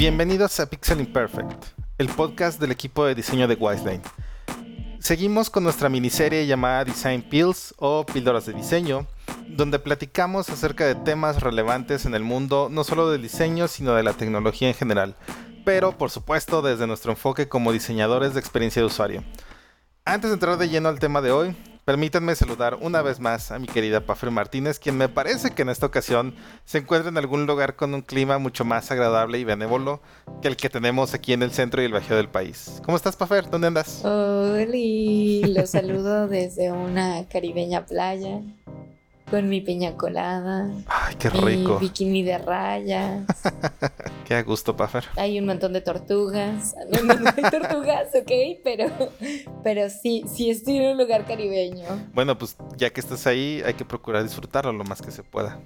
Bienvenidos 0.00 0.58
a 0.60 0.64
Pixel 0.64 1.00
Imperfect, 1.00 1.62
el 1.98 2.08
podcast 2.08 2.58
del 2.58 2.72
equipo 2.72 3.04
de 3.04 3.14
diseño 3.14 3.46
de 3.46 3.54
Wiseline. 3.54 4.00
Seguimos 4.98 5.50
con 5.50 5.62
nuestra 5.62 5.90
miniserie 5.90 6.46
llamada 6.46 6.86
Design 6.86 7.20
Pills 7.20 7.74
o 7.76 8.06
Píldoras 8.06 8.46
de 8.46 8.54
Diseño, 8.54 9.06
donde 9.46 9.78
platicamos 9.78 10.48
acerca 10.48 10.86
de 10.86 10.94
temas 10.94 11.42
relevantes 11.42 12.06
en 12.06 12.14
el 12.14 12.22
mundo 12.22 12.68
no 12.70 12.82
solo 12.82 13.10
del 13.10 13.20
diseño, 13.20 13.68
sino 13.68 13.92
de 13.92 14.02
la 14.02 14.14
tecnología 14.14 14.68
en 14.68 14.74
general, 14.74 15.16
pero 15.66 15.98
por 15.98 16.10
supuesto 16.10 16.62
desde 16.62 16.86
nuestro 16.86 17.12
enfoque 17.12 17.48
como 17.48 17.70
diseñadores 17.70 18.32
de 18.32 18.40
experiencia 18.40 18.80
de 18.80 18.86
usuario. 18.86 19.22
Antes 20.06 20.30
de 20.30 20.34
entrar 20.34 20.56
de 20.56 20.70
lleno 20.70 20.88
al 20.88 20.98
tema 20.98 21.20
de 21.20 21.30
hoy, 21.30 21.54
permítanme 21.90 22.36
saludar 22.36 22.78
una 22.80 23.02
vez 23.02 23.18
más 23.18 23.50
a 23.50 23.58
mi 23.58 23.66
querida 23.66 24.06
Paffer 24.06 24.30
Martínez, 24.30 24.78
quien 24.78 24.96
me 24.96 25.08
parece 25.08 25.50
que 25.50 25.62
en 25.62 25.70
esta 25.70 25.86
ocasión 25.86 26.36
se 26.64 26.78
encuentra 26.78 27.08
en 27.08 27.18
algún 27.18 27.46
lugar 27.46 27.74
con 27.74 27.92
un 27.94 28.02
clima 28.02 28.38
mucho 28.38 28.64
más 28.64 28.92
agradable 28.92 29.40
y 29.40 29.44
benévolo 29.44 30.00
que 30.40 30.46
el 30.46 30.56
que 30.56 30.70
tenemos 30.70 31.14
aquí 31.14 31.32
en 31.32 31.42
el 31.42 31.50
centro 31.50 31.82
y 31.82 31.86
el 31.86 31.92
bajío 31.92 32.14
del 32.14 32.28
país. 32.28 32.80
¿Cómo 32.84 32.96
estás, 32.96 33.16
Paffer? 33.16 33.50
¿Dónde 33.50 33.66
andas? 33.66 34.04
Hola, 34.04 34.68
los 35.48 35.70
saludo 35.70 36.28
desde 36.28 36.70
una 36.70 37.26
caribeña 37.26 37.84
playa 37.84 38.40
con 39.30 39.48
mi 39.48 39.60
piña 39.60 39.96
colada. 39.96 40.68
Ay, 40.86 41.14
qué 41.18 41.30
rico. 41.30 41.74
Mi 41.74 41.86
bikini 41.86 42.22
de 42.22 42.38
rayas. 42.38 43.24
qué 44.26 44.34
a 44.34 44.42
gusto, 44.42 44.76
Puffer. 44.76 45.04
Hay 45.16 45.38
un 45.38 45.46
montón 45.46 45.72
de 45.72 45.80
tortugas. 45.80 46.74
No, 46.90 47.14
no, 47.14 47.30
hay 47.36 47.50
tortugas, 47.50 48.08
ok, 48.14 48.60
pero, 48.64 48.86
pero 49.62 49.88
sí, 49.88 50.24
sí 50.26 50.50
estoy 50.50 50.78
en 50.78 50.92
un 50.92 50.98
lugar 50.98 51.24
caribeño. 51.26 51.84
Bueno, 52.12 52.36
pues 52.36 52.56
ya 52.76 52.90
que 52.90 53.00
estás 53.00 53.26
ahí, 53.26 53.62
hay 53.64 53.74
que 53.74 53.84
procurar 53.84 54.24
disfrutarlo 54.24 54.72
lo 54.72 54.84
más 54.84 55.00
que 55.00 55.10
se 55.10 55.22
pueda. 55.22 55.60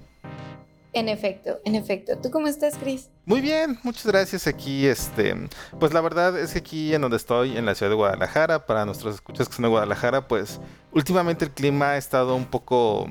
En 0.93 1.09
efecto, 1.09 1.59
en 1.65 1.75
efecto. 1.75 2.17
¿Tú 2.23 2.31
cómo 2.31 2.47
estás, 2.47 2.75
Chris? 2.77 3.09
Muy 3.25 3.41
bien, 3.41 3.77
muchas 3.83 4.05
gracias. 4.05 4.47
Aquí, 4.47 4.87
este, 4.87 5.35
pues 5.77 5.91
la 5.91 5.99
verdad 5.99 6.39
es 6.39 6.53
que 6.53 6.59
aquí 6.59 6.93
en 6.93 7.01
donde 7.01 7.17
estoy, 7.17 7.57
en 7.57 7.65
la 7.65 7.75
ciudad 7.75 7.89
de 7.89 7.97
Guadalajara, 7.97 8.65
para 8.65 8.85
nuestros 8.85 9.15
escuchas 9.15 9.49
que 9.49 9.55
son 9.55 9.63
de 9.63 9.69
Guadalajara, 9.69 10.29
pues 10.29 10.61
últimamente 10.93 11.43
el 11.43 11.51
clima 11.51 11.91
ha 11.91 11.97
estado 11.97 12.33
un 12.37 12.45
poco 12.45 13.09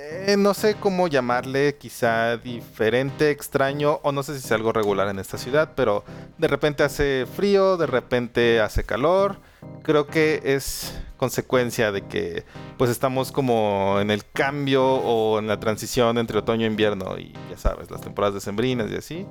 eh, 0.00 0.36
no 0.36 0.54
sé 0.54 0.76
cómo 0.76 1.08
llamarle, 1.08 1.76
quizá 1.76 2.36
diferente, 2.36 3.30
extraño, 3.30 3.98
o 4.02 4.12
no 4.12 4.22
sé 4.22 4.38
si 4.38 4.44
es 4.44 4.52
algo 4.52 4.72
regular 4.72 5.08
en 5.08 5.18
esta 5.18 5.38
ciudad, 5.38 5.72
pero 5.74 6.04
de 6.38 6.46
repente 6.48 6.82
hace 6.82 7.26
frío, 7.26 7.76
de 7.76 7.86
repente 7.86 8.60
hace 8.60 8.84
calor. 8.84 9.38
Creo 9.82 10.06
que 10.06 10.40
es 10.44 10.94
consecuencia 11.16 11.90
de 11.90 12.06
que 12.06 12.44
pues 12.76 12.90
estamos 12.90 13.32
como 13.32 13.98
en 14.00 14.10
el 14.10 14.24
cambio 14.24 14.84
o 14.84 15.38
en 15.40 15.48
la 15.48 15.58
transición 15.58 16.16
entre 16.18 16.38
otoño 16.38 16.64
e 16.64 16.68
invierno 16.68 17.18
y 17.18 17.32
ya 17.50 17.56
sabes, 17.56 17.90
las 17.90 18.00
temporadas 18.00 18.34
decembrinas 18.34 18.90
y 18.92 18.96
así. 18.96 19.26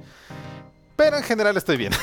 Pero 0.97 1.17
en 1.17 1.23
general 1.23 1.55
estoy 1.55 1.77
bien. 1.77 1.93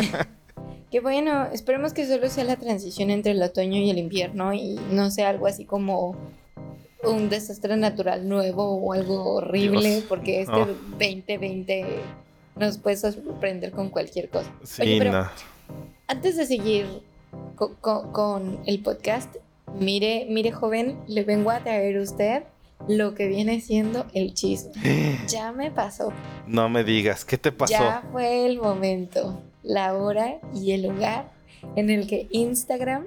Qué 0.90 1.00
bueno, 1.00 1.46
esperemos 1.52 1.92
que 1.92 2.06
solo 2.06 2.28
sea 2.28 2.44
la 2.44 2.56
transición 2.56 3.10
entre 3.10 3.32
el 3.32 3.42
otoño 3.42 3.78
y 3.78 3.88
el 3.88 3.98
invierno 3.98 4.52
y 4.52 4.74
no 4.90 5.10
sea 5.12 5.28
algo 5.28 5.46
así 5.46 5.64
como 5.64 6.16
un 7.04 7.28
desastre 7.28 7.76
natural 7.76 8.28
nuevo 8.28 8.74
o 8.74 8.92
algo 8.92 9.34
horrible, 9.34 10.02
porque 10.08 10.42
este 10.42 10.66
2020 10.98 11.86
nos 12.56 12.78
puede 12.78 12.96
sorprender 12.96 13.70
con 13.72 13.88
cualquier 13.88 14.28
cosa. 14.28 14.52
Sí, 14.62 14.96
pero 14.98 15.28
Antes 16.06 16.36
de 16.36 16.46
seguir 16.46 16.86
con, 17.80 18.60
el 18.66 18.82
podcast, 18.82 19.36
mire, 19.78 20.26
mire 20.28 20.52
joven, 20.52 20.98
le 21.06 21.24
vengo 21.24 21.50
a 21.50 21.60
traer 21.60 21.96
a 21.98 22.02
usted 22.02 22.42
lo 22.88 23.14
que 23.14 23.28
viene 23.28 23.60
siendo 23.60 24.06
el 24.14 24.34
chisme. 24.34 25.18
ya 25.28 25.52
me 25.52 25.70
pasó. 25.70 26.12
No 26.46 26.68
me 26.68 26.84
digas, 26.84 27.24
¿qué 27.24 27.38
te 27.38 27.52
pasó? 27.52 27.72
Ya 27.72 28.02
fue 28.12 28.46
el 28.46 28.58
momento, 28.58 29.42
la 29.62 29.94
hora 29.94 30.38
y 30.54 30.72
el 30.72 30.82
lugar 30.82 31.30
en 31.76 31.90
el 31.90 32.06
que 32.06 32.26
Instagram 32.30 33.06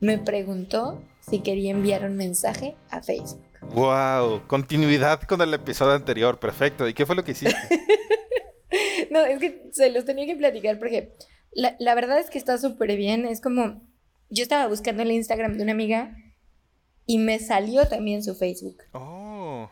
me 0.00 0.18
preguntó 0.18 1.00
si 1.28 1.40
quería 1.40 1.70
enviar 1.70 2.04
un 2.04 2.16
mensaje 2.16 2.76
a 2.90 3.02
Facebook. 3.02 3.42
Wow, 3.74 4.46
continuidad 4.46 5.22
con 5.22 5.40
el 5.40 5.52
episodio 5.52 5.92
anterior, 5.92 6.38
perfecto. 6.38 6.88
¿Y 6.88 6.94
qué 6.94 7.06
fue 7.06 7.16
lo 7.16 7.24
que 7.24 7.32
hiciste? 7.32 7.56
no, 9.10 9.24
es 9.24 9.38
que 9.38 9.68
se 9.72 9.90
los 9.90 10.04
tenía 10.04 10.26
que 10.26 10.36
platicar 10.36 10.78
porque 10.78 11.14
la, 11.52 11.76
la 11.78 11.94
verdad 11.94 12.18
es 12.18 12.30
que 12.30 12.38
está 12.38 12.56
súper 12.58 12.96
bien. 12.96 13.26
Es 13.26 13.40
como, 13.40 13.82
yo 14.30 14.42
estaba 14.42 14.66
buscando 14.68 15.02
el 15.02 15.12
Instagram 15.12 15.56
de 15.56 15.62
una 15.64 15.72
amiga 15.72 16.16
y 17.06 17.18
me 17.18 17.38
salió 17.38 17.86
también 17.88 18.22
su 18.22 18.34
Facebook. 18.34 18.84
Oh. 18.92 19.70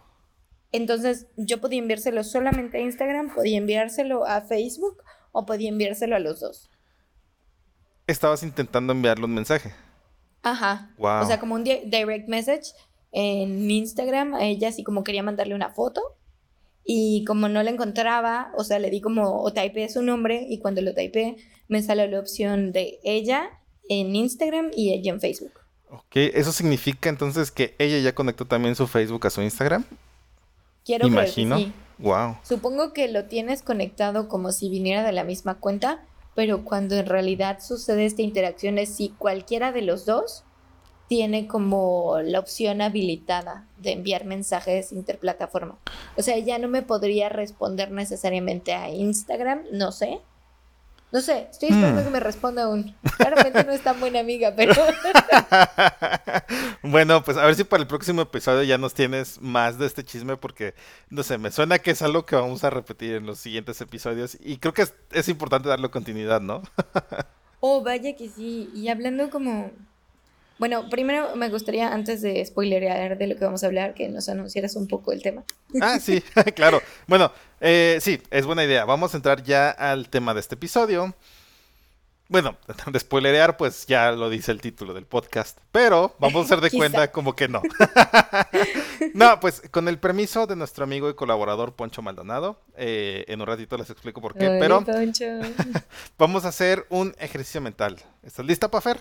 Entonces 0.73 1.27
yo 1.37 1.61
podía 1.61 1.79
enviárselo 1.79 2.25
solamente 2.25 2.79
a 2.79 2.81
Instagram, 2.81 3.35
podía 3.35 3.59
enviárselo 3.59 4.27
a 4.27 4.43
Facebook 4.43 5.03
o 5.33 5.47
podía 5.47 5.69
enviárselo 5.69 6.17
a 6.17 6.19
los 6.19 6.41
dos. 6.41 6.71
Estabas 8.07 8.43
intentando 8.43 8.93
enviarle 8.93 9.25
un 9.25 9.35
mensaje. 9.35 9.73
Ajá. 10.47 10.91
O 10.97 11.27
sea, 11.27 11.41
como 11.41 11.57
un 11.57 11.65
direct 11.65 12.29
message 12.29 12.73
en 13.11 13.69
Instagram 13.69 14.35
a 14.35 14.45
ella, 14.45 14.69
así 14.69 14.85
como 14.85 15.03
quería 15.03 15.25
mandarle 15.25 15.57
una 15.57 15.71
foto. 15.71 16.01
Y 16.85 17.25
como 17.25 17.49
no 17.49 17.65
la 17.65 17.71
encontraba, 17.71 18.53
o 18.57 18.63
sea, 18.63 18.79
le 18.79 18.91
di 18.91 19.01
como, 19.01 19.43
o 19.43 19.53
typeé 19.53 19.89
su 19.89 20.03
nombre, 20.03 20.47
y 20.49 20.61
cuando 20.61 20.83
lo 20.83 20.95
typeé, 20.95 21.37
me 21.67 21.83
sale 21.83 22.07
la 22.07 22.21
opción 22.21 22.71
de 22.71 23.01
ella 23.03 23.51
en 23.89 24.15
Instagram 24.15 24.71
y 24.73 24.93
ella 24.93 25.13
en 25.13 25.21
Facebook. 25.21 25.51
Ok, 25.91 26.15
¿eso 26.15 26.53
significa 26.53 27.09
entonces 27.09 27.51
que 27.51 27.75
ella 27.81 27.99
ya 27.99 28.15
conectó 28.15 28.45
también 28.45 28.77
su 28.77 28.87
Facebook 28.87 29.27
a 29.27 29.31
su 29.31 29.43
Instagram? 29.43 29.85
Quiero 30.85 31.09
Imagino. 31.09 31.59
sí. 31.59 31.73
Wow. 31.99 32.37
Supongo 32.45 32.93
que 32.93 33.09
lo 33.09 33.25
tienes 33.25 33.63
conectado 33.63 34.29
como 34.29 34.53
si 34.53 34.69
viniera 34.69 35.03
de 35.03 35.11
la 35.11 35.25
misma 35.25 35.57
cuenta, 35.57 36.05
pero 36.37 36.65
cuando 36.65 36.95
en 36.95 37.07
realidad 37.07 37.59
sucede 37.61 38.05
esta 38.05 38.23
interacción 38.23 38.79
es 38.79 38.95
si 38.95 39.09
cualquiera 39.09 39.73
de 39.73 39.83
los 39.83 40.05
dos 40.05 40.45
tiene 41.09 41.47
como 41.47 42.19
la 42.23 42.39
opción 42.39 42.83
habilitada 42.83 43.67
de 43.79 43.93
enviar 43.93 44.25
mensajes 44.25 44.93
interplataforma. 44.93 45.79
O 46.17 46.23
sea, 46.23 46.39
ya 46.39 46.59
no 46.59 46.69
me 46.69 46.83
podría 46.83 47.29
responder 47.29 47.91
necesariamente 47.91 48.75
a 48.75 48.91
Instagram, 48.91 49.63
no 49.73 49.93
sé. 49.93 50.21
No 51.17 51.23
sé, 51.23 51.49
estoy 51.51 51.71
esperando 51.71 52.05
que 52.05 52.11
me 52.11 52.21
responda 52.21 52.65
aún. 52.65 52.95
Claramente 53.17 53.65
no 53.65 53.73
es 53.73 53.81
tan 53.81 53.99
buena 53.99 54.21
amiga, 54.21 54.53
pero... 54.55 54.75
bueno, 56.83 57.25
pues 57.25 57.39
a 57.39 57.47
ver 57.47 57.55
si 57.55 57.65
para 57.65 57.81
el 57.81 57.87
próximo 57.87 58.21
episodio 58.21 58.63
ya 58.65 58.77
nos 58.77 58.93
tienes 58.93 59.41
más 59.41 59.79
de 59.79 59.87
este 59.87 60.05
chisme 60.05 60.37
porque, 60.37 60.75
no 61.09 61.23
sé, 61.23 61.39
me 61.39 61.51
suena 61.51 61.79
que 61.79 61.93
es 61.93 62.03
algo 62.03 62.27
que 62.27 62.37
vamos 62.37 62.65
a 62.65 62.69
repetir 62.69 63.15
en 63.15 63.25
los 63.25 63.39
siguientes 63.39 63.81
episodios 63.81 64.37
y 64.45 64.59
creo 64.59 64.75
que 64.75 64.83
es, 64.83 64.93
es 65.11 65.31
importante 65.31 65.71
darle 65.71 65.89
continuidad, 65.89 66.43
¿no? 66.43 66.61
oh, 67.61 67.83
vaya 67.83 68.15
que 68.15 68.29
sí. 68.29 68.69
Y 68.75 68.89
hablando 68.89 69.31
como 69.31 69.71
bueno, 70.59 70.89
primero 70.89 71.37
me 71.37 71.49
gustaría, 71.51 71.93
antes 71.93 72.23
de 72.23 72.45
spoilerear 72.45 73.19
de 73.19 73.27
lo 73.27 73.37
que 73.37 73.45
vamos 73.45 73.63
a 73.63 73.67
hablar, 73.67 73.95
que 73.95 74.09
nos 74.09 74.29
anunciaras 74.29 74.75
un 74.77 74.89
poco 74.89 75.13
el 75.13 75.23
tema. 75.23 75.45
Ah, 75.81 75.99
sí, 75.99 76.23
claro. 76.55 76.81
Bueno, 77.07 77.31
eh, 77.61 77.99
sí, 78.01 78.21
es 78.31 78.47
buena 78.47 78.65
idea. 78.65 78.85
Vamos 78.85 79.13
a 79.13 79.19
entrar 79.19 79.43
ya 79.43 79.71
al 79.71 80.09
tema 80.09 80.33
de 80.33 80.41
este 80.41 80.55
episodio. 80.55 81.15
Bueno, 82.29 82.57
de 82.91 82.99
spoilerear, 82.99 83.57
pues 83.57 83.87
ya 83.87 84.13
lo 84.13 84.31
dice 84.31 84.51
el 84.51 84.61
título 84.61 84.95
del 84.95 85.05
podcast, 85.05 85.59
pero 85.73 86.17
vamos 86.19 86.43
a 86.43 86.45
hacer 86.47 86.61
de 86.61 86.71
cuenta 86.77 87.13
como 87.13 87.37
que 87.37 87.49
no. 87.49 87.61
no, 89.15 89.39
pues 89.41 89.63
con 89.71 89.89
el 89.89 89.99
permiso 89.99 90.47
de 90.47 90.57
nuestro 90.57 90.85
amigo 90.85 91.09
y 91.11 91.15
colaborador 91.15 91.75
Poncho 91.75 92.03
Maldonado, 92.03 92.61
eh, 92.77 93.25
en 93.29 93.41
un 93.43 93.47
ratito 93.47 93.77
les 93.77 93.91
explico 93.91 94.21
por 94.21 94.35
qué, 94.35 94.57
pero 94.59 94.85
vamos 96.19 96.45
a 96.45 96.49
hacer 96.49 96.87
un 96.89 97.15
ejercicio 97.19 97.61
mental. 97.61 97.97
¿Estás 98.23 98.45
lista, 98.47 98.71
Pafer? 98.71 98.99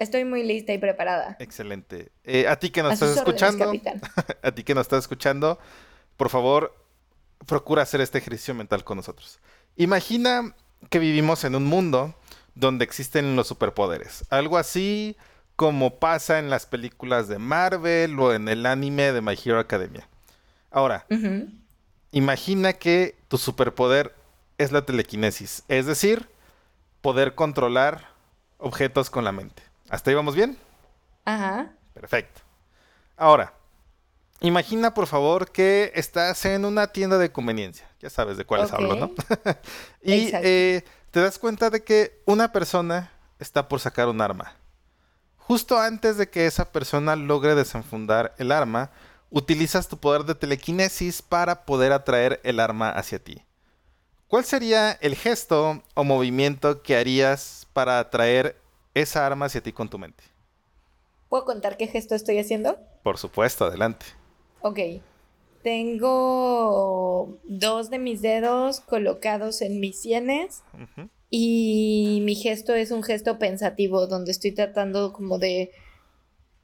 Estoy 0.00 0.24
muy 0.24 0.42
lista 0.42 0.72
y 0.72 0.78
preparada. 0.78 1.36
Excelente. 1.40 2.10
Eh, 2.24 2.48
a 2.48 2.56
ti 2.56 2.70
que 2.70 2.82
nos 2.82 2.94
estás 2.94 3.18
escuchando, 3.18 3.70
a 4.42 4.52
ti 4.52 4.64
que 4.64 4.74
nos 4.74 4.86
estás 4.86 5.00
escuchando, 5.04 5.58
por 6.16 6.30
favor, 6.30 6.74
procura 7.46 7.82
hacer 7.82 8.00
este 8.00 8.16
ejercicio 8.16 8.54
mental 8.54 8.82
con 8.82 8.96
nosotros. 8.96 9.40
Imagina 9.76 10.54
que 10.88 10.98
vivimos 10.98 11.44
en 11.44 11.54
un 11.54 11.66
mundo 11.66 12.14
donde 12.54 12.82
existen 12.82 13.36
los 13.36 13.48
superpoderes. 13.48 14.24
Algo 14.30 14.56
así 14.56 15.18
como 15.54 15.98
pasa 15.98 16.38
en 16.38 16.48
las 16.48 16.64
películas 16.64 17.28
de 17.28 17.38
Marvel 17.38 18.18
o 18.18 18.32
en 18.32 18.48
el 18.48 18.64
anime 18.64 19.12
de 19.12 19.20
My 19.20 19.38
Hero 19.44 19.58
Academia. 19.58 20.08
Ahora, 20.70 21.04
imagina 22.10 22.72
que 22.72 23.16
tu 23.28 23.36
superpoder 23.36 24.14
es 24.56 24.72
la 24.72 24.86
telequinesis, 24.86 25.62
es 25.68 25.84
decir, 25.84 26.30
poder 27.02 27.34
controlar 27.34 28.08
objetos 28.56 29.10
con 29.10 29.24
la 29.24 29.32
mente. 29.32 29.69
¿Hasta 29.90 30.10
ahí 30.10 30.14
vamos 30.14 30.36
bien? 30.36 30.56
Ajá. 31.24 31.72
Perfecto. 31.92 32.40
Ahora, 33.16 33.52
imagina 34.40 34.94
por 34.94 35.08
favor 35.08 35.50
que 35.50 35.90
estás 35.96 36.44
en 36.44 36.64
una 36.64 36.86
tienda 36.86 37.18
de 37.18 37.32
conveniencia. 37.32 37.90
Ya 37.98 38.08
sabes 38.08 38.36
de 38.36 38.44
cuáles 38.44 38.72
hablo, 38.72 38.94
¿no? 38.94 39.10
y 40.02 40.30
eh, 40.32 40.84
te 41.10 41.20
das 41.20 41.38
cuenta 41.38 41.70
de 41.70 41.82
que 41.82 42.22
una 42.24 42.52
persona 42.52 43.10
está 43.40 43.68
por 43.68 43.80
sacar 43.80 44.08
un 44.08 44.20
arma. 44.20 44.54
Justo 45.36 45.76
antes 45.76 46.16
de 46.16 46.30
que 46.30 46.46
esa 46.46 46.70
persona 46.70 47.16
logre 47.16 47.56
desenfundar 47.56 48.32
el 48.38 48.52
arma, 48.52 48.90
utilizas 49.30 49.88
tu 49.88 49.98
poder 49.98 50.22
de 50.22 50.36
telequinesis 50.36 51.20
para 51.20 51.64
poder 51.64 51.92
atraer 51.92 52.40
el 52.44 52.60
arma 52.60 52.90
hacia 52.90 53.18
ti. 53.18 53.42
¿Cuál 54.28 54.44
sería 54.44 54.92
el 54.92 55.16
gesto 55.16 55.82
o 55.94 56.04
movimiento 56.04 56.82
que 56.82 56.96
harías 56.96 57.66
para 57.72 57.98
atraer 57.98 58.59
esa 58.94 59.26
arma 59.26 59.46
hacia 59.46 59.62
ti 59.62 59.72
con 59.72 59.88
tu 59.88 59.98
mente? 59.98 60.24
¿Puedo 61.28 61.44
contar 61.44 61.76
qué 61.76 61.86
gesto 61.86 62.14
estoy 62.14 62.38
haciendo? 62.38 62.78
Por 63.02 63.16
supuesto, 63.16 63.64
adelante. 63.64 64.06
Ok. 64.62 64.78
Tengo 65.62 67.38
dos 67.44 67.90
de 67.90 67.98
mis 67.98 68.22
dedos 68.22 68.80
colocados 68.80 69.62
en 69.62 69.78
mis 69.78 70.00
sienes 70.00 70.62
y 71.28 72.20
mi 72.24 72.34
gesto 72.34 72.74
es 72.74 72.90
un 72.90 73.02
gesto 73.02 73.38
pensativo 73.38 74.06
donde 74.06 74.32
estoy 74.32 74.52
tratando 74.52 75.12
como 75.12 75.38
de... 75.38 75.70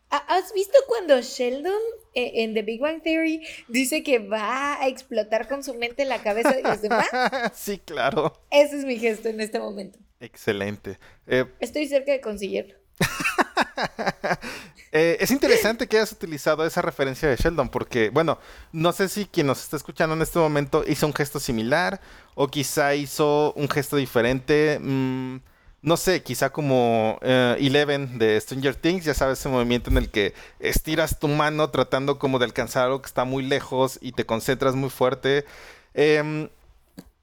¿Has 0.08 0.52
visto 0.54 0.78
cuando 0.88 1.20
Sheldon 1.20 1.72
eh, 2.14 2.42
en 2.42 2.54
The 2.54 2.62
Big 2.62 2.80
Bang 2.80 3.02
Theory 3.02 3.46
dice 3.68 4.02
que 4.02 4.18
va 4.18 4.80
a 4.80 4.88
explotar 4.88 5.46
con 5.46 5.62
su 5.62 5.74
mente 5.74 6.04
la 6.04 6.22
cabeza 6.22 6.52
de 6.52 6.62
los 6.62 6.80
demás? 6.80 7.06
sí, 7.54 7.78
claro. 7.78 8.32
Ese 8.50 8.78
es 8.78 8.84
mi 8.84 8.98
gesto 8.98 9.28
en 9.28 9.40
este 9.40 9.58
momento. 9.58 9.98
Excelente. 10.20 10.98
Eh, 11.26 11.44
estoy 11.60 11.86
cerca 11.86 12.12
de 12.12 12.20
conseguirlo. 12.20 12.74
Eh, 14.92 15.18
es 15.20 15.30
interesante 15.30 15.86
que 15.86 15.98
hayas 15.98 16.12
utilizado 16.12 16.64
esa 16.64 16.80
referencia 16.80 17.28
de 17.28 17.36
Sheldon, 17.36 17.68
porque, 17.68 18.08
bueno, 18.08 18.38
no 18.72 18.92
sé 18.92 19.10
si 19.10 19.26
quien 19.26 19.46
nos 19.46 19.62
está 19.62 19.76
escuchando 19.76 20.14
en 20.14 20.22
este 20.22 20.38
momento 20.38 20.84
hizo 20.86 21.06
un 21.06 21.12
gesto 21.12 21.38
similar 21.38 22.00
o 22.34 22.48
quizá 22.48 22.94
hizo 22.94 23.52
un 23.54 23.68
gesto 23.68 23.96
diferente. 23.96 24.78
Mm, 24.80 25.38
no 25.82 25.96
sé, 25.98 26.22
quizá 26.22 26.50
como 26.50 27.18
eh, 27.20 27.56
Eleven 27.58 28.18
de 28.18 28.40
Stranger 28.40 28.74
Things, 28.74 29.04
ya 29.04 29.12
sabes, 29.12 29.38
ese 29.38 29.50
movimiento 29.50 29.90
en 29.90 29.98
el 29.98 30.10
que 30.10 30.32
estiras 30.60 31.18
tu 31.18 31.28
mano 31.28 31.68
tratando 31.70 32.18
como 32.18 32.38
de 32.38 32.46
alcanzar 32.46 32.86
algo 32.86 33.02
que 33.02 33.08
está 33.08 33.24
muy 33.24 33.44
lejos 33.44 33.98
y 34.00 34.12
te 34.12 34.24
concentras 34.24 34.74
muy 34.76 34.88
fuerte. 34.88 35.44
Em, 35.92 36.48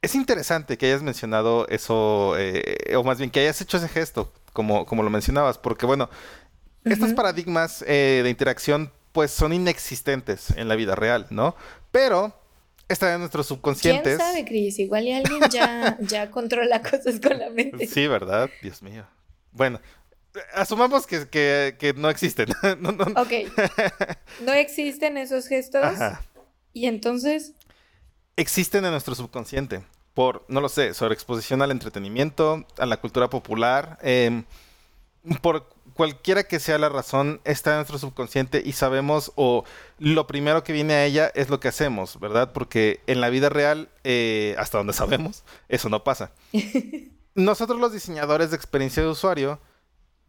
es 0.03 0.15
interesante 0.15 0.77
que 0.77 0.85
hayas 0.87 1.01
mencionado 1.01 1.65
eso, 1.69 2.35
eh, 2.37 2.93
o 2.95 3.03
más 3.03 3.17
bien 3.17 3.31
que 3.31 3.39
hayas 3.39 3.59
hecho 3.61 3.77
ese 3.77 3.87
gesto, 3.87 4.31
como, 4.51 4.85
como 4.85 5.01
lo 5.01 5.09
mencionabas, 5.09 5.57
porque 5.57 5.85
bueno, 5.85 6.09
estos 6.83 7.13
paradigmas 7.13 7.83
eh, 7.87 8.19
de 8.21 8.29
interacción 8.29 8.91
pues 9.13 9.31
son 9.31 9.53
inexistentes 9.53 10.51
en 10.51 10.67
la 10.67 10.75
vida 10.75 10.95
real, 10.95 11.27
¿no? 11.29 11.55
Pero 11.91 12.37
están 12.89 13.13
en 13.13 13.19
nuestros 13.19 13.47
subconscientes. 13.47 14.17
¿Quién 14.17 14.19
sabe, 14.19 14.43
Cris? 14.43 14.77
Igual 14.79 15.05
y 15.05 15.13
alguien 15.13 15.39
ya, 15.49 15.97
ya 16.01 16.29
controla 16.29 16.81
cosas 16.81 17.21
con 17.21 17.39
la 17.39 17.49
mente. 17.49 17.87
Sí, 17.87 18.05
¿verdad? 18.07 18.49
Dios 18.61 18.81
mío. 18.81 19.05
Bueno, 19.51 19.79
asumamos 20.53 21.07
que, 21.07 21.93
no 21.95 22.09
existen. 22.09 22.49
Ok. 23.15 23.31
No 24.41 24.51
existen 24.51 25.17
esos 25.17 25.47
gestos. 25.47 25.97
Y 26.73 26.87
entonces. 26.87 27.53
Existen 28.35 28.83
en 28.83 28.91
nuestro 28.91 29.15
subconsciente. 29.15 29.83
Por, 30.13 30.45
no 30.47 30.61
lo 30.61 30.69
sé, 30.69 30.93
sobreexposición 30.93 31.61
al 31.61 31.71
entretenimiento, 31.71 32.65
a 32.77 32.85
la 32.85 32.97
cultura 32.97 33.29
popular. 33.29 33.97
Em, 34.01 34.43
por 35.41 35.67
cualquiera 35.93 36.43
que 36.43 36.59
sea 36.59 36.77
la 36.77 36.89
razón, 36.89 37.41
está 37.45 37.71
en 37.71 37.77
nuestro 37.77 37.97
subconsciente 37.97 38.61
y 38.63 38.73
sabemos, 38.73 39.31
o 39.35 39.63
lo 39.99 40.27
primero 40.27 40.63
que 40.63 40.73
viene 40.73 40.93
a 40.93 41.05
ella 41.05 41.31
es 41.35 41.49
lo 41.49 41.59
que 41.59 41.67
hacemos, 41.67 42.19
¿verdad? 42.19 42.51
Porque 42.51 43.01
en 43.07 43.21
la 43.21 43.29
vida 43.29 43.49
real, 43.49 43.89
eh, 44.03 44.55
hasta 44.57 44.77
donde 44.77 44.93
sabemos, 44.93 45.43
eso 45.69 45.89
no 45.89 46.03
pasa. 46.03 46.31
Nosotros 47.35 47.79
los 47.79 47.93
diseñadores 47.93 48.51
de 48.51 48.57
experiencia 48.57 49.01
de 49.01 49.09
usuario 49.09 49.59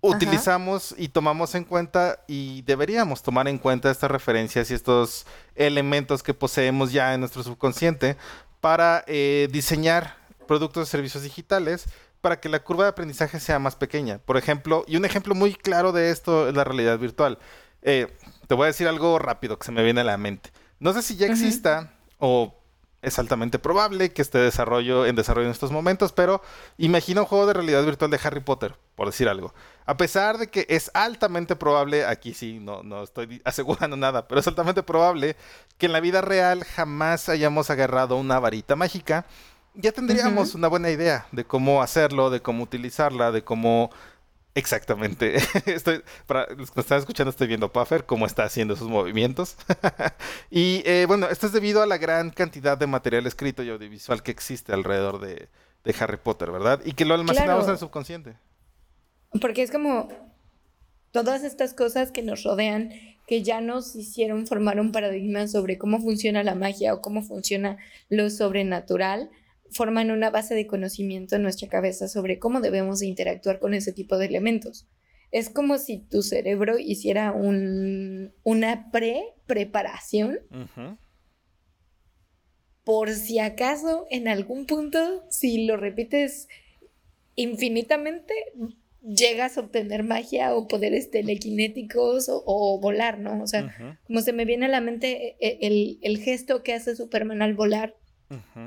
utilizamos 0.01 0.95
y 0.99 1.09
tomamos 1.09 1.55
en 1.55 1.65
cuenta 1.65 2.23
y 2.27 2.63
deberíamos 2.63 3.23
tomar 3.23 3.49
en 3.49 3.59
cuenta 3.59 3.91
estas 3.91 4.11
referencias 4.11 4.71
y 4.71 4.75
estos 4.75 5.27
elementos 5.55 6.23
que 6.23 6.35
poseemos 6.35 6.93
ya 6.93 7.15
en 7.15 7.21
nuestro 7.21 7.43
subconsciente 7.43 8.17
para 8.65 9.05
eh, 9.07 9.47
diseñar 9.53 10.17
productos 10.49 10.89
y 10.89 10.91
servicios 10.91 11.23
digitales 11.23 11.85
para 12.23 12.41
que 12.41 12.49
la 12.49 12.65
curva 12.65 12.85
de 12.85 12.91
aprendizaje 12.93 13.39
sea 13.39 13.59
más 13.59 13.77
pequeña. 13.77 14.21
Por 14.21 14.39
ejemplo, 14.39 14.87
y 14.89 14.97
un 14.97 15.05
ejemplo 15.05 15.35
muy 15.35 15.53
claro 15.53 15.93
de 15.93 16.09
esto 16.09 16.49
es 16.49 16.55
la 16.55 16.65
realidad 16.65 16.99
virtual. 16.99 17.39
Eh, 17.83 18.17
te 18.47 18.55
voy 18.55 18.65
a 18.65 18.69
decir 18.69 18.89
algo 18.89 19.19
rápido 19.19 19.59
que 19.59 19.67
se 19.67 19.71
me 19.71 19.85
viene 19.85 20.01
a 20.01 20.05
la 20.05 20.17
mente. 20.17 20.51
No 20.81 20.95
sé 20.95 21.03
si 21.03 21.17
ya 21.17 21.27
exista 21.27 21.93
o 22.19 22.59
es 23.05 23.19
altamente 23.19 23.59
probable 23.59 24.13
que 24.13 24.23
esté 24.23 24.39
desarrollo, 24.39 25.07
en 25.07 25.17
desarrollo 25.17 25.47
en 25.47 25.53
estos 25.53 25.71
momentos, 25.71 26.13
pero 26.13 26.43
imagina 26.79 27.21
un 27.21 27.27
juego 27.27 27.47
de 27.47 27.53
realidad 27.53 27.85
virtual 27.85 28.11
de 28.11 28.21
Harry 28.23 28.41
Potter, 28.41 28.77
por 28.95 29.07
decir 29.07 29.29
algo. 29.29 29.55
A 29.87 29.97
pesar 29.97 30.39
de 30.39 30.49
que 30.49 30.67
es 30.69 30.91
altamente 30.95 31.57
probable, 31.57 32.05
aquí 32.05 32.35
sí, 32.35 32.59
no, 32.61 32.83
no 32.83 33.03
estoy 33.03 33.41
asegurando 33.45 33.97
nada, 33.97 34.27
pero 34.27 34.41
es 34.41 34.47
altamente 34.47 34.83
probable 34.83 35.37
que 35.79 35.87
en 35.87 35.93
la 35.93 36.01
vida 36.01 36.21
real 36.21 36.65
jamás 36.65 37.29
hayamos 37.29 37.71
agarrado 37.71 38.17
una 38.17 38.39
varita 38.39 38.77
mágica 38.77 39.27
ya 39.75 39.91
tendríamos 39.91 40.55
una 40.55 40.69
buena 40.69 40.91
idea 40.91 41.27
de 41.33 41.45
cómo 41.45 41.83
hacerlo, 41.83 42.31
de 42.31 42.41
cómo 42.41 42.63
utilizarla, 42.63 43.33
de 43.33 43.43
cómo 43.43 43.91
exactamente. 44.55 45.37
estoy, 45.67 46.03
para 46.27 46.53
los 46.55 46.71
que 46.71 46.81
están 46.81 46.99
escuchando, 46.99 47.31
estoy 47.31 47.49
viendo 47.49 47.73
Puffer 47.73 48.05
cómo 48.05 48.27
está 48.27 48.45
haciendo 48.45 48.77
sus 48.77 48.89
movimientos. 48.89 49.57
y 50.51 50.83
eh, 50.85 51.05
bueno, 51.07 51.29
esto 51.29 51.47
es 51.47 51.53
debido 51.53 51.83
a 51.83 51.87
la 51.87 51.99
gran 51.99 52.31
cantidad 52.31 52.79
de 52.79 52.87
material 52.87 53.27
escrito 53.27 53.63
y 53.63 53.71
audiovisual 53.71 54.23
que 54.23 54.31
existe 54.31 54.73
alrededor 54.73 55.21
de, 55.21 55.49
Harry 55.99 56.17
Potter, 56.17 56.51
¿verdad? 56.51 56.81
Y 56.85 56.93
que 56.93 57.05
lo 57.05 57.15
almacenamos 57.15 57.67
en 57.67 57.73
el 57.73 57.79
subconsciente. 57.79 58.37
Porque 59.41 59.63
es 59.63 59.71
como 59.71 60.09
todas 61.11 61.45
estas 61.45 61.75
cosas 61.75 62.11
que 62.11 62.23
nos 62.23 62.43
rodean 62.43 62.91
que 63.27 63.43
ya 63.43 63.61
nos 63.61 63.95
hicieron 63.97 64.47
formar 64.47 64.81
un 64.81 64.93
paradigma 64.93 65.47
sobre 65.47 65.79
cómo 65.79 66.01
funciona 66.01 66.43
la 66.43 66.55
magia 66.55 66.95
o 66.95 67.01
cómo 67.01 67.23
funciona 67.23 67.79
lo 68.09 68.31
sobrenatural 68.31 69.31
forman 69.75 70.11
una 70.11 70.31
base 70.31 70.55
de 70.55 70.67
conocimiento 70.67 71.37
en 71.37 71.43
nuestra 71.43 71.69
cabeza 71.69 72.09
sobre 72.09 72.39
cómo 72.39 72.61
debemos 72.61 73.03
interactuar 73.03 73.59
con 73.59 73.75
ese 73.75 73.93
tipo 73.93 74.17
de 74.17 74.27
elementos. 74.27 74.87
Es 75.31 75.51
como 75.51 75.79
si 75.79 75.99
tu 75.99 76.23
cerebro 76.23 76.79
hiciera 76.79 77.33
un, 77.33 78.33
una 78.45 78.91
pre-preparación 78.93 80.39
por 82.85 83.11
si 83.11 83.39
acaso 83.41 84.07
en 84.11 84.29
algún 84.29 84.67
punto, 84.67 85.25
si 85.31 85.67
lo 85.67 85.77
repites 85.77 86.49
infinitamente, 87.35 88.35
llegas 89.03 89.59
a 89.59 89.63
obtener 89.63 90.03
magia 90.03 90.55
o 90.55 90.69
poderes 90.69 91.11
telequinéticos 91.11 92.27
o, 92.29 92.79
volar, 92.81 93.19
¿no? 93.19 93.43
O 93.43 93.47
sea, 93.47 93.99
como 94.07 94.21
se 94.21 94.33
me 94.33 94.45
viene 94.45 94.67
a 94.67 94.69
la 94.69 94.81
mente 94.81 95.37
e, 95.41 95.49
e, 95.49 95.59
el, 95.67 95.99
el, 96.03 96.19
gesto 96.19 96.63
que 96.63 96.75
hace 96.75 96.95
Superman 96.95 97.43
al 97.43 97.55
volar 97.55 97.97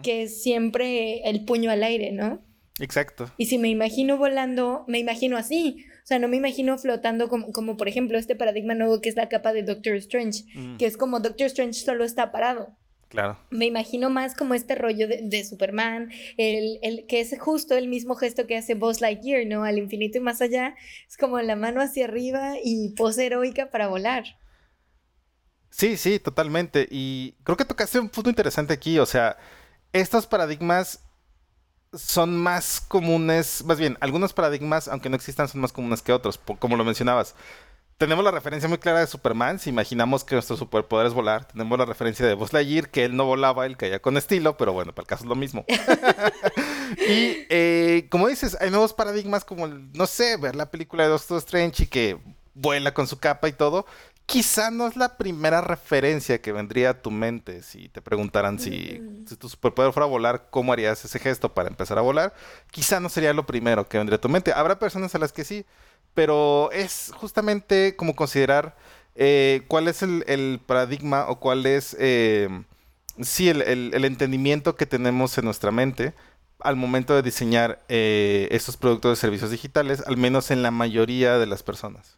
que 0.04 0.24
es 0.24 0.42
siempre 0.42 1.22
el 1.30 1.46
puño 1.46 1.72
al 1.72 1.84
aire, 1.84 2.12
¿no? 2.12 2.42
Exacto. 2.80 3.32
Y 3.38 3.48
si 3.48 3.58
me 3.58 3.70
imagino 3.70 4.18
volando, 4.18 4.84
me 4.88 5.00
imagino 5.00 5.38
así. 5.38 5.86
O 6.04 6.08
sea, 6.08 6.20
no 6.20 6.28
me 6.28 6.38
imagino 6.38 6.78
flotando 6.78 7.28
como, 7.28 7.52
como 7.52 7.76
por 7.76 7.88
ejemplo, 7.88 8.18
este 8.18 8.36
paradigma 8.36 8.76
nuevo 8.76 9.02
que 9.02 9.10
es 9.10 9.16
la 9.16 9.30
capa 9.30 9.52
de 9.54 9.64
Doctor 9.64 9.96
Strange, 9.96 10.44
mm. 10.56 10.78
que 10.78 10.86
es 10.86 10.96
como 10.96 11.20
Doctor 11.20 11.48
Strange 11.48 11.74
solo 11.74 12.06
está 12.06 12.32
parado. 12.32 12.78
Claro. 13.10 13.38
Me 13.52 13.66
imagino 13.66 14.10
más 14.10 14.36
como 14.36 14.54
este 14.54 14.76
rollo 14.76 15.08
de, 15.08 15.46
Superman, 15.46 16.12
el, 16.38 16.80
el, 16.82 17.06
que 17.08 17.22
es 17.22 17.34
justo 17.40 17.76
el 17.76 17.88
mismo 17.88 18.16
gesto 18.16 18.48
que 18.48 18.58
hace 18.58 18.76
Buzz 18.76 19.00
Lightyear, 19.00 19.46
¿no? 19.48 19.64
Al 19.64 19.78
infinito 19.78 20.18
y 20.18 20.22
más 20.22 20.42
allá. 20.42 20.76
Es 21.08 21.18
como 21.18 21.40
la 21.40 21.56
mano 21.56 21.82
hacia 21.82 22.06
arriba 22.06 22.56
y 22.62 22.90
pose 22.98 23.26
heroica 23.26 23.70
para 23.72 23.88
volar. 23.88 24.26
Sí, 25.70 25.96
sí, 25.96 26.20
totalmente. 26.20 26.88
Y 26.90 27.36
creo 27.44 27.56
que 27.56 27.66
tocaste 27.66 28.00
un 28.00 28.10
punto 28.10 28.30
interesante 28.30 28.74
aquí. 28.74 29.00
O 29.00 29.06
sea, 29.06 29.38
estos 29.94 30.28
paradigmas 30.28 31.00
son 31.94 32.38
más 32.38 32.82
comunes, 32.82 33.64
más 33.66 33.80
bien, 33.80 33.98
algunos 34.02 34.34
paradigmas, 34.34 34.88
aunque 34.88 35.10
no 35.10 35.16
existan, 35.16 35.48
son 35.48 35.62
más 35.62 35.72
comunes 35.72 36.02
que 36.02 36.14
otros, 36.14 36.40
como 36.60 36.76
lo 36.76 36.84
mencionabas. 36.84 37.36
Tenemos 37.98 38.24
la 38.24 38.30
referencia 38.30 38.70
muy 38.70 38.78
clara 38.78 39.00
de 39.00 39.08
Superman, 39.08 39.58
si 39.58 39.72
imaginamos 39.72 40.24
que 40.24 40.36
nuestro 40.36 40.56
superpoder 40.56 41.08
es 41.08 41.16
volar. 41.16 41.48
Tenemos 41.48 41.80
la 41.80 41.86
referencia 41.86 42.28
de 42.28 42.36
Buzz 42.36 42.54
Lightyear, 42.54 42.90
que 42.90 43.06
él 43.06 43.16
no 43.16 43.26
volaba, 43.26 43.66
él 43.66 43.76
caía 43.76 44.00
con 44.00 44.18
estilo, 44.18 44.56
pero 44.56 44.72
bueno, 44.72 44.94
para 44.94 45.04
el 45.04 45.08
caso 45.08 45.24
es 45.24 45.30
lo 45.30 45.36
mismo. 45.36 45.66
y 47.10 47.48
eh, 47.50 48.08
como 48.12 48.28
dices, 48.28 48.56
hay 48.62 48.70
nuevos 48.70 48.94
paradigmas 48.94 49.44
como, 49.44 49.68
no 49.68 50.06
sé, 50.06 50.38
ver 50.38 50.56
la 50.56 50.70
película 50.70 51.04
de 51.04 51.10
Doctor 51.10 51.40
Strange 51.40 51.84
y 51.84 51.88
que 51.88 52.20
vuela 52.54 52.94
con 52.94 53.08
su 53.08 53.20
capa 53.20 53.48
y 53.48 53.54
todo, 53.54 53.86
quizá 54.28 54.70
no 54.72 54.88
es 54.88 54.98
la 54.98 55.18
primera 55.18 55.62
referencia 55.62 56.42
que 56.42 56.52
vendría 56.52 56.92
a 56.92 57.02
tu 57.02 57.10
mente 57.10 57.64
si 57.64 57.90
te 57.90 58.02
preguntaran 58.02 58.60
si, 58.60 59.02
tu 59.40 59.50
superpoder 59.50 59.94
fuera 59.94 60.06
volar, 60.06 60.50
¿cómo 60.52 60.74
harías 60.74 61.04
ese 61.04 61.18
gesto 61.18 61.54
para 61.54 61.70
empezar 61.70 61.98
a 61.98 62.02
volar? 62.02 62.36
Quizá 62.70 63.00
no 63.00 63.10
sería 63.10 63.34
lo 63.34 63.46
primero 63.48 63.88
que 63.88 63.98
vendría 63.98 64.18
a 64.18 64.22
tu 64.22 64.30
mente. 64.30 64.52
Habrá 64.54 64.78
personas 64.80 65.16
a 65.16 65.20
las 65.20 65.32
que 65.32 65.46
sí, 65.46 65.66
pero 66.14 66.70
es 66.74 67.12
justamente 67.16 67.96
como 67.96 68.16
considerar 68.16 68.76
eh, 69.16 69.64
cuál 69.70 69.88
es 69.88 70.04
el, 70.04 70.60
paradigma 70.66 71.28
o 71.30 71.40
cuál 71.40 71.66
es, 71.66 71.96
eh, 71.98 72.50
sí, 73.22 73.48
el, 73.50 74.04
entendimiento 74.06 74.76
que 74.76 74.86
tenemos 74.86 75.38
en 75.38 75.46
nuestra 75.46 75.72
mente 75.72 76.14
al 76.60 76.76
momento 76.76 77.16
de 77.16 77.22
diseñar 77.22 77.82
eh, 77.88 78.50
estos 78.52 78.76
productos 78.76 79.12
de 79.12 79.22
servicios 79.22 79.52
digitales, 79.52 80.04
al 80.06 80.18
menos 80.18 80.52
en 80.52 80.64
la 80.64 80.72
mayoría 80.72 81.38
de 81.38 81.46
las 81.46 81.64
personas. 81.64 82.17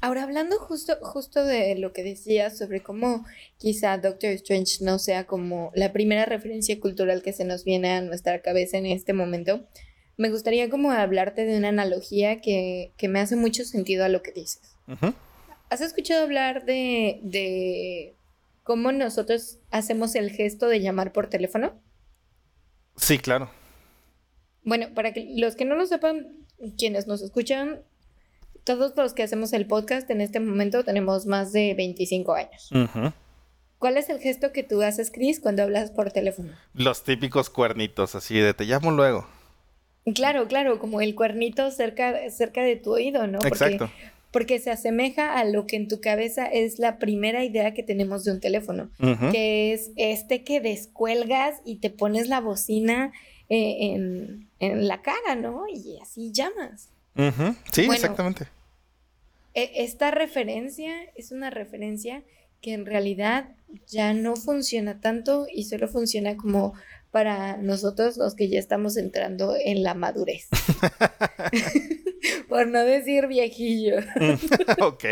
Ahora, 0.00 0.22
hablando 0.22 0.58
justo, 0.58 0.96
justo 1.00 1.44
de 1.44 1.76
lo 1.76 1.92
que 1.92 2.02
decías 2.02 2.58
sobre 2.58 2.82
cómo 2.82 3.24
quizá 3.58 3.96
Doctor 3.98 4.30
Strange 4.30 4.84
no 4.84 4.98
sea 4.98 5.26
como 5.26 5.70
la 5.74 5.92
primera 5.92 6.26
referencia 6.26 6.78
cultural 6.78 7.22
que 7.22 7.32
se 7.32 7.44
nos 7.44 7.64
viene 7.64 7.90
a 7.90 8.02
nuestra 8.02 8.42
cabeza 8.42 8.76
en 8.76 8.86
este 8.86 9.12
momento, 9.12 9.66
me 10.16 10.30
gustaría 10.30 10.70
como 10.70 10.90
hablarte 10.90 11.44
de 11.44 11.56
una 11.56 11.68
analogía 11.68 12.40
que, 12.40 12.92
me 13.08 13.20
hace 13.20 13.36
mucho 13.36 13.64
sentido 13.64 14.04
a 14.04 14.08
lo 14.08 14.22
que 14.22 14.32
dices. 14.32 14.76
¿Has 15.70 15.80
escuchado 15.80 16.22
hablar 16.22 16.64
de, 16.64 17.20
de 17.22 18.14
cómo 18.62 18.92
nosotros 18.92 19.58
hacemos 19.70 20.14
el 20.14 20.30
gesto 20.30 20.68
de 20.68 20.80
llamar 20.80 21.12
por 21.12 21.28
teléfono? 21.28 21.80
Sí, 22.96 23.18
claro. 23.18 23.50
Bueno, 24.62 24.94
para 24.94 25.12
que 25.12 25.34
los 25.36 25.56
que 25.56 25.64
no 25.64 25.74
lo 25.74 25.86
sepan, 25.86 26.46
quienes 26.78 27.06
nos 27.06 27.22
escuchan, 27.22 27.82
todos 28.64 28.96
los 28.96 29.12
que 29.12 29.22
hacemos 29.22 29.52
el 29.52 29.66
podcast 29.66 30.10
en 30.10 30.20
este 30.20 30.40
momento 30.40 30.84
tenemos 30.84 31.26
más 31.26 31.52
de 31.52 31.74
25 31.74 32.34
años. 32.34 32.70
¿Cuál 33.78 33.98
es 33.98 34.08
el 34.08 34.18
gesto 34.18 34.52
que 34.52 34.62
tú 34.62 34.80
haces, 34.82 35.10
Chris, 35.10 35.40
cuando 35.40 35.62
hablas 35.62 35.90
por 35.90 36.10
teléfono? 36.10 36.52
Los 36.72 37.04
típicos 37.04 37.50
cuernitos, 37.50 38.14
así 38.14 38.38
de 38.38 38.54
te 38.54 38.64
llamo 38.64 38.90
luego. 38.90 39.26
Claro, 40.14 40.48
claro, 40.48 40.78
como 40.78 41.00
el 41.02 41.14
cuernito 41.14 41.70
cerca, 41.70 42.30
cerca 42.30 42.62
de 42.62 42.76
tu 42.76 42.94
oído, 42.94 43.26
¿no? 43.26 43.38
Exacto. 43.44 43.90
Porque 44.30 44.58
se 44.58 44.70
asemeja 44.70 45.38
a 45.38 45.44
lo 45.44 45.66
que 45.66 45.76
en 45.76 45.86
tu 45.86 46.00
cabeza 46.00 46.46
es 46.46 46.78
la 46.78 46.98
primera 46.98 47.44
idea 47.44 47.72
que 47.72 47.82
tenemos 47.82 48.24
de 48.24 48.32
un 48.32 48.40
teléfono, 48.40 48.90
que 49.30 49.72
es 49.72 49.92
este 49.96 50.42
que 50.42 50.60
descuelgas 50.60 51.60
y 51.64 51.76
te 51.76 51.90
pones 51.90 52.28
la 52.28 52.40
bocina 52.40 53.12
eh, 53.48 53.76
en, 53.80 54.48
en 54.58 54.88
la 54.88 55.02
cara, 55.02 55.36
¿no? 55.36 55.66
Y 55.68 55.98
así 56.00 56.32
llamas. 56.32 56.93
Sí, 57.72 57.88
exactamente. 57.90 58.46
E, 59.54 59.84
esta 59.84 60.10
referencia 60.10 60.94
es 61.14 61.32
una 61.32 61.50
referencia 61.50 62.22
que 62.60 62.72
en 62.72 62.86
realidad 62.86 63.50
ya 63.86 64.14
no 64.14 64.36
funciona 64.36 65.00
tanto 65.00 65.46
y 65.52 65.64
solo 65.64 65.88
funciona 65.88 66.36
como 66.36 66.74
para 67.10 67.56
nosotros 67.58 68.16
los 68.16 68.34
que 68.34 68.48
ya 68.48 68.58
estamos 68.58 68.96
entrando 68.96 69.54
en 69.62 69.82
la 69.82 69.94
madurez. 69.94 70.48
Por 72.48 72.66
no 72.68 72.84
decir 72.84 73.26
viejillo. 73.26 73.96
ok. 74.80 75.04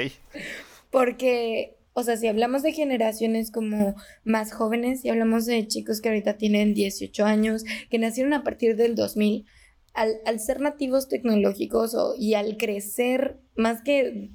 Porque, 0.90 1.76
o 1.92 2.02
sea, 2.02 2.16
si 2.16 2.28
hablamos 2.28 2.62
de 2.62 2.72
generaciones 2.72 3.50
como 3.50 3.94
más 4.24 4.52
jóvenes, 4.52 5.02
si 5.02 5.08
hablamos 5.08 5.46
de 5.46 5.66
chicos 5.68 6.00
que 6.00 6.08
ahorita 6.08 6.36
tienen 6.36 6.74
18 6.74 7.24
años, 7.24 7.64
que 7.90 7.98
nacieron 7.98 8.32
a 8.32 8.42
partir 8.42 8.76
del 8.76 8.94
2000, 8.94 9.46
al, 9.94 10.40
ser 10.40 10.60
nativos 10.60 11.08
tecnológicos 11.08 11.96
y 12.18 12.34
al 12.34 12.56
crecer, 12.56 13.40
más 13.54 13.82
que, 13.82 14.30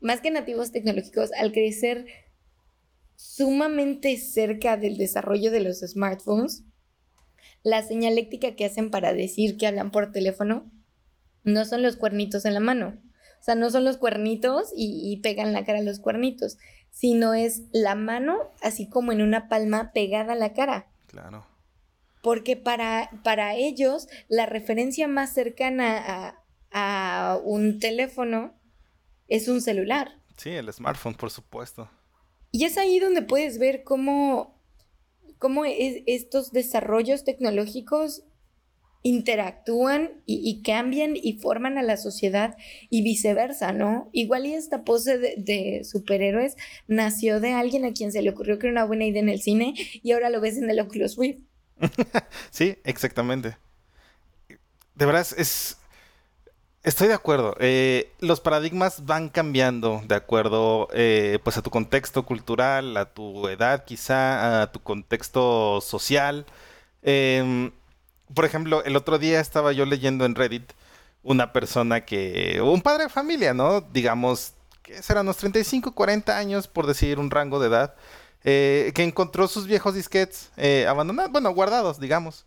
más 0.00 0.20
que 0.20 0.30
nativos 0.30 0.72
tecnológicos, 0.72 1.30
al 1.32 1.52
crecer 1.52 2.06
sumamente 3.16 4.16
cerca 4.18 4.76
del 4.76 4.96
desarrollo 4.96 5.50
de 5.50 5.60
los 5.60 5.80
smartphones, 5.80 6.64
la 7.62 7.82
señaléctica 7.82 8.54
que 8.54 8.64
hacen 8.64 8.90
para 8.90 9.12
decir 9.12 9.56
que 9.56 9.66
hablan 9.66 9.90
por 9.90 10.12
teléfono 10.12 10.70
no 11.42 11.64
son 11.64 11.82
los 11.82 11.96
cuernitos 11.96 12.44
en 12.44 12.54
la 12.54 12.60
mano. 12.60 13.00
O 13.40 13.42
sea, 13.46 13.54
no 13.54 13.70
son 13.70 13.84
los 13.84 13.96
cuernitos 13.96 14.72
y, 14.74 15.12
y 15.12 15.20
pegan 15.20 15.52
la 15.52 15.64
cara 15.64 15.78
a 15.78 15.82
los 15.82 16.00
cuernitos, 16.00 16.58
sino 16.90 17.34
es 17.34 17.62
la 17.72 17.94
mano 17.94 18.38
así 18.62 18.88
como 18.88 19.12
en 19.12 19.22
una 19.22 19.48
palma 19.48 19.92
pegada 19.92 20.32
a 20.32 20.36
la 20.36 20.52
cara. 20.52 20.86
Claro 21.06 21.46
porque 22.26 22.56
para, 22.56 23.08
para 23.22 23.54
ellos 23.54 24.08
la 24.26 24.46
referencia 24.46 25.06
más 25.06 25.32
cercana 25.32 26.34
a, 26.72 27.40
un 27.44 27.78
teléfono 27.78 28.52
es 29.28 29.46
un 29.46 29.60
celular. 29.60 30.20
Sí, 30.36 30.50
el 30.50 30.72
smartphone, 30.72 31.14
por 31.14 31.30
supuesto. 31.30 31.88
Y 32.50 32.64
es 32.64 32.78
ahí 32.78 32.98
donde 32.98 33.22
puedes 33.22 33.60
ver 33.60 33.84
cómo, 33.84 34.60
cómo 35.38 35.66
estos 35.66 36.50
desarrollos 36.50 37.22
tecnológicos 37.22 38.24
interactúan 39.04 40.20
y, 40.26 40.62
cambian 40.64 41.14
y 41.14 41.34
forman 41.34 41.78
a 41.78 41.84
la 41.84 41.96
sociedad 41.96 42.56
y 42.90 43.02
viceversa, 43.02 43.72
¿no? 43.72 44.10
Igual 44.10 44.46
y 44.46 44.54
esta 44.54 44.82
pose 44.82 45.16
de, 45.16 45.36
de, 45.38 45.84
superhéroes 45.84 46.56
nació 46.88 47.38
de 47.38 47.52
alguien 47.52 47.84
a 47.84 47.92
quien 47.92 48.10
se 48.10 48.20
le 48.20 48.30
ocurrió 48.30 48.58
que 48.58 48.66
era 48.66 48.72
una 48.72 48.84
buena 48.84 49.04
idea 49.04 49.22
en 49.22 49.28
el 49.28 49.40
cine 49.40 49.74
y 50.02 50.10
ahora 50.10 50.28
lo 50.28 50.40
ves 50.40 50.58
en 50.58 50.68
el 50.68 50.80
Oculus 50.80 51.16
Rift. 51.16 51.38
sí, 52.50 52.78
exactamente. 52.84 53.56
De 54.94 55.06
verdad, 55.06 55.26
es... 55.36 55.78
Estoy 56.82 57.08
de 57.08 57.14
acuerdo. 57.14 57.56
Eh, 57.58 58.12
los 58.20 58.40
paradigmas 58.40 59.04
van 59.06 59.28
cambiando 59.28 60.02
de 60.06 60.14
acuerdo 60.14 60.86
eh, 60.92 61.40
pues 61.42 61.56
a 61.56 61.62
tu 61.62 61.68
contexto 61.68 62.24
cultural, 62.24 62.96
a 62.96 63.06
tu 63.06 63.48
edad 63.48 63.84
quizá, 63.84 64.62
a 64.62 64.70
tu 64.70 64.80
contexto 64.80 65.80
social. 65.80 66.46
Em, 67.02 67.72
por 68.34 68.44
ejemplo, 68.44 68.84
el 68.84 68.96
otro 68.96 69.18
día 69.18 69.40
estaba 69.40 69.72
yo 69.72 69.84
leyendo 69.84 70.24
en 70.24 70.36
Reddit 70.36 70.72
una 71.24 71.52
persona 71.52 72.04
que, 72.04 72.60
un 72.62 72.82
padre 72.82 73.04
de 73.04 73.10
familia, 73.10 73.52
¿no? 73.52 73.80
Digamos, 73.80 74.54
que 74.82 75.02
serán 75.02 75.26
unos 75.26 75.38
35, 75.38 75.92
40 75.92 76.38
años, 76.38 76.68
por 76.68 76.86
decir 76.86 77.18
un 77.18 77.30
rango 77.32 77.58
de 77.58 77.66
edad, 77.68 77.94
eh, 78.48 78.92
que 78.94 79.02
encontró 79.02 79.48
sus 79.48 79.66
viejos 79.66 79.92
disquetes 79.92 80.52
eh, 80.56 80.86
abandonados, 80.88 81.32
bueno, 81.32 81.50
guardados, 81.50 81.98
digamos. 81.98 82.46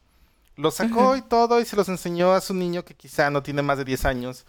Los 0.55 0.75
sacó 0.75 1.17
y 1.17 1.21
todo 1.21 1.59
y 1.59 1.65
se 1.65 1.75
los 1.75 1.89
enseñó 1.89 2.31
a 2.31 2.39
su 2.39 2.53
niño 2.53 2.85
que 2.85 2.93
quizá 2.93 3.29
no 3.29 3.43
tiene 3.43 3.63
más 3.63 3.77
de 3.77 3.83
10 3.83 4.05
años. 4.05 4.45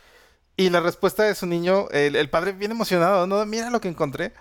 Y 0.56 0.70
la 0.70 0.78
respuesta 0.78 1.24
de 1.24 1.34
su 1.34 1.46
niño, 1.46 1.88
el, 1.90 2.30
padre 2.30 2.52
bien 2.52 2.70
emocionado, 2.70 3.26
no, 3.26 3.44
mira 3.46 3.68
lo 3.70 3.80
que 3.80 3.88
encontré. 3.88 4.32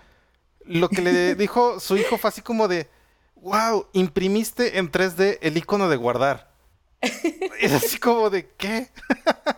Lo 0.64 0.88
que 0.88 1.02
le 1.02 1.34
dijo 1.36 1.80
su 1.80 1.96
hijo 1.96 2.16
fue 2.16 2.28
así 2.28 2.42
como 2.42 2.68
de, 2.68 2.88
wow, 3.34 3.88
imprimiste 3.92 4.78
en 4.78 4.92
3D 4.92 5.38
el 5.42 5.56
icono 5.56 5.88
de 5.88 5.96
guardar. 5.96 6.52
es 7.60 7.72
así 7.72 7.98
como 7.98 8.30
de, 8.30 8.46
¿qué? 8.56 8.88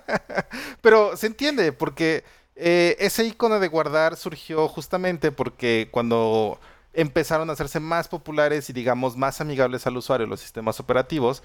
Pero 0.81 1.19
se 1.19 1.27
entiende, 1.27 1.73
porque 1.73 2.25
eh, 2.57 2.97
ese 2.99 3.27
icono 3.27 3.61
de 3.61 3.69
guardar 3.69 4.17
surgió 4.17 4.69
justamente 4.69 5.33
porque 5.33 5.89
cuando 5.91 6.59
empezaron 6.93 7.49
a 7.51 7.55
hacerse 7.55 7.81
más 7.81 8.09
populares 8.09 8.69
y 8.71 8.73
digamos 8.73 9.17
más 9.17 9.41
amigables 9.41 9.87
al 9.87 9.97
usuario 9.97 10.27
los 10.27 10.41
sistemas 10.41 10.81
operativos, 10.81 11.43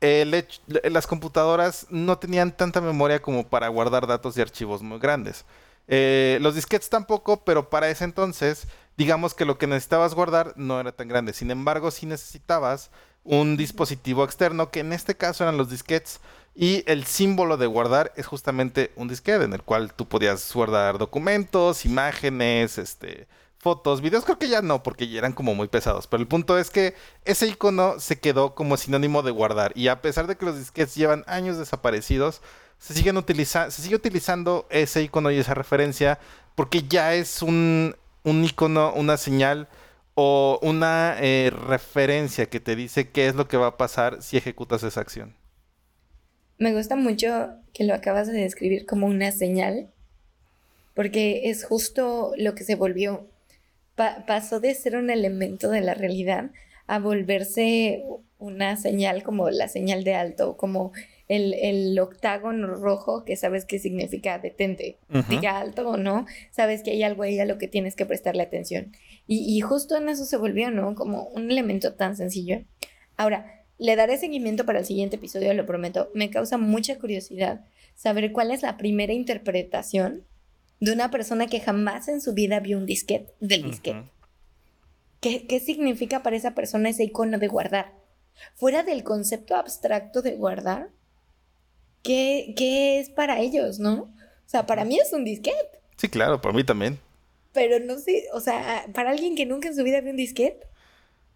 las 0.00 1.06
computadoras 1.06 1.86
no 1.90 2.18
tenían 2.18 2.56
tanta 2.56 2.80
memoria 2.80 3.22
como 3.22 3.48
para 3.48 3.68
guardar 3.68 4.06
datos 4.06 4.36
y 4.36 4.40
archivos 4.40 4.82
muy 4.82 4.98
grandes. 4.98 5.44
Eh, 5.88 6.38
los 6.40 6.54
disquetes 6.54 6.88
tampoco, 6.88 7.44
pero 7.44 7.70
para 7.70 7.88
ese 7.88 8.04
entonces, 8.04 8.66
digamos 8.96 9.34
que 9.34 9.44
lo 9.44 9.58
que 9.58 9.66
necesitabas 9.66 10.14
guardar 10.14 10.52
no 10.56 10.80
era 10.80 10.92
tan 10.92 11.08
grande. 11.08 11.32
Sin 11.32 11.50
embargo, 11.50 11.90
sí 11.90 12.06
necesitabas 12.06 12.90
un 13.22 13.56
dispositivo 13.56 14.24
externo, 14.24 14.70
que 14.70 14.80
en 14.80 14.92
este 14.92 15.16
caso 15.16 15.44
eran 15.44 15.56
los 15.56 15.70
disquetes, 15.70 16.20
y 16.54 16.84
el 16.86 17.04
símbolo 17.04 17.56
de 17.56 17.66
guardar 17.66 18.12
es 18.16 18.26
justamente 18.26 18.92
un 18.96 19.08
disquete 19.08 19.44
en 19.44 19.54
el 19.54 19.62
cual 19.62 19.92
tú 19.92 20.06
podías 20.06 20.52
guardar 20.54 20.98
documentos, 20.98 21.84
imágenes, 21.84 22.78
este, 22.78 23.26
fotos, 23.64 24.02
videos 24.02 24.24
creo 24.24 24.38
que 24.38 24.50
ya 24.50 24.60
no, 24.60 24.82
porque 24.82 25.08
ya 25.08 25.18
eran 25.18 25.32
como 25.32 25.54
muy 25.54 25.68
pesados. 25.68 26.06
Pero 26.06 26.20
el 26.20 26.28
punto 26.28 26.58
es 26.58 26.68
que 26.68 26.92
ese 27.24 27.48
icono 27.48 27.98
se 27.98 28.20
quedó 28.20 28.54
como 28.54 28.76
sinónimo 28.76 29.22
de 29.22 29.30
guardar. 29.30 29.72
Y 29.74 29.88
a 29.88 30.02
pesar 30.02 30.26
de 30.26 30.36
que 30.36 30.44
los 30.44 30.58
disquetes 30.58 30.94
llevan 30.94 31.24
años 31.26 31.56
desaparecidos, 31.56 32.42
se, 32.78 32.92
siguen 32.92 33.16
utiliza 33.16 33.70
se 33.70 33.80
sigue 33.80 33.96
utilizando 33.96 34.66
ese 34.68 35.02
icono 35.02 35.30
y 35.30 35.38
esa 35.38 35.54
referencia 35.54 36.18
porque 36.54 36.82
ya 36.82 37.14
es 37.14 37.40
un, 37.40 37.96
un 38.22 38.44
icono, 38.44 38.92
una 38.92 39.16
señal 39.16 39.66
o 40.14 40.58
una 40.62 41.16
eh, 41.20 41.50
referencia 41.50 42.50
que 42.50 42.60
te 42.60 42.76
dice 42.76 43.08
qué 43.08 43.28
es 43.28 43.34
lo 43.34 43.48
que 43.48 43.56
va 43.56 43.68
a 43.68 43.76
pasar 43.78 44.22
si 44.22 44.36
ejecutas 44.36 44.82
esa 44.82 45.00
acción. 45.00 45.34
Me 46.58 46.74
gusta 46.74 46.96
mucho 46.96 47.48
que 47.72 47.84
lo 47.84 47.94
acabas 47.94 48.28
de 48.28 48.34
describir 48.34 48.84
como 48.84 49.06
una 49.06 49.32
señal, 49.32 49.90
porque 50.94 51.48
es 51.48 51.64
justo 51.64 52.32
lo 52.36 52.54
que 52.54 52.64
se 52.64 52.74
volvió 52.74 53.26
pasó 53.94 54.60
de 54.60 54.74
ser 54.74 54.96
un 54.96 55.10
elemento 55.10 55.70
de 55.70 55.80
la 55.80 55.94
realidad 55.94 56.50
a 56.86 56.98
volverse 56.98 58.04
una 58.38 58.76
señal 58.76 59.22
como 59.22 59.48
la 59.50 59.68
señal 59.68 60.04
de 60.04 60.14
alto, 60.14 60.56
como 60.56 60.92
el, 61.28 61.98
octágono 61.98 62.74
rojo 62.74 63.24
que 63.24 63.36
sabes 63.36 63.64
que 63.64 63.78
significa 63.78 64.38
detente, 64.38 64.98
diga 65.30 65.58
alto 65.58 65.88
o 65.88 65.96
no, 65.96 66.26
sabes 66.50 66.82
que 66.82 66.90
hay 66.90 67.02
algo 67.02 67.22
ahí 67.22 67.38
a 67.38 67.46
lo 67.46 67.56
que 67.56 67.68
tienes 67.68 67.96
que 67.96 68.04
prestarle 68.04 68.42
atención. 68.42 68.92
Y, 69.26 69.56
y, 69.56 69.60
justo 69.60 69.96
en 69.96 70.08
eso 70.10 70.26
se 70.26 70.36
volvió, 70.36 70.70
¿no? 70.70 70.94
Como 70.94 71.28
un 71.28 71.50
elemento 71.50 71.94
tan 71.94 72.16
sencillo. 72.16 72.62
Ahora, 73.16 73.64
le 73.78 73.96
daré 73.96 74.18
seguimiento 74.18 74.66
para 74.66 74.80
el 74.80 74.84
siguiente 74.84 75.16
episodio, 75.16 75.54
lo 75.54 75.66
prometo. 75.66 76.10
Me 76.14 76.30
causa 76.30 76.58
mucha 76.58 76.98
curiosidad 76.98 77.64
saber 77.94 78.32
cuál 78.32 78.50
es 78.50 78.62
la 78.62 78.76
primera 78.76 79.12
interpretación 79.12 80.24
de 80.84 80.92
una 80.92 81.10
persona 81.10 81.46
que 81.46 81.60
jamás 81.60 82.08
en 82.08 82.20
su 82.20 82.34
vida 82.34 82.60
vio 82.60 82.76
un 82.76 82.84
disquete 82.84 83.32
del 83.40 83.62
disquete. 83.62 84.04
¿Qué, 85.20 85.62
significa 85.64 86.22
para 86.22 86.36
esa 86.36 86.54
persona 86.54 86.90
ese 86.90 87.04
icono 87.04 87.38
de 87.38 87.48
guardar? 87.48 87.94
Fuera 88.54 88.82
del 88.82 89.02
concepto 89.02 89.56
abstracto 89.56 90.20
de 90.20 90.36
guardar, 90.36 90.90
¿qué, 92.02 92.52
qué 92.54 93.00
es 93.00 93.08
para 93.08 93.40
ellos, 93.40 93.78
no? 93.78 93.94
O 94.02 94.48
sea, 94.48 94.66
para 94.66 94.84
mí 94.84 94.98
es 94.98 95.10
un 95.14 95.24
disquete. 95.24 95.80
Sí, 95.96 96.10
claro, 96.10 96.42
para 96.42 96.54
mí 96.54 96.62
también. 96.64 96.98
Pero 97.54 97.82
no 97.82 97.98
sé, 97.98 98.26
o 98.34 98.40
sea, 98.40 98.84
para 98.92 99.10
alguien 99.10 99.36
que 99.36 99.46
nunca 99.46 99.68
en 99.68 99.76
su 99.76 99.84
vida 99.84 100.02
vio 100.02 100.10
un 100.10 100.18
disquete, 100.18 100.66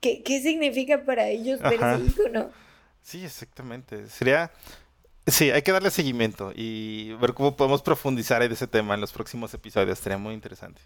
¿qué, 0.00 0.22
qué 0.22 0.42
significa 0.42 1.04
para 1.04 1.28
ellos 1.28 1.58
ver 1.62 1.80
ese 1.80 2.04
icono? 2.06 2.50
Sí, 3.00 3.24
exactamente. 3.24 4.08
Sería. 4.08 4.50
Sí, 5.30 5.50
hay 5.50 5.62
que 5.62 5.72
darle 5.72 5.90
seguimiento 5.90 6.52
y 6.54 7.12
ver 7.20 7.34
cómo 7.34 7.54
podemos 7.54 7.82
profundizar 7.82 8.42
en 8.42 8.52
ese 8.52 8.66
tema 8.66 8.94
en 8.94 9.00
los 9.00 9.12
próximos 9.12 9.52
episodios. 9.52 9.98
Sería 9.98 10.16
muy 10.16 10.32
interesante. 10.32 10.80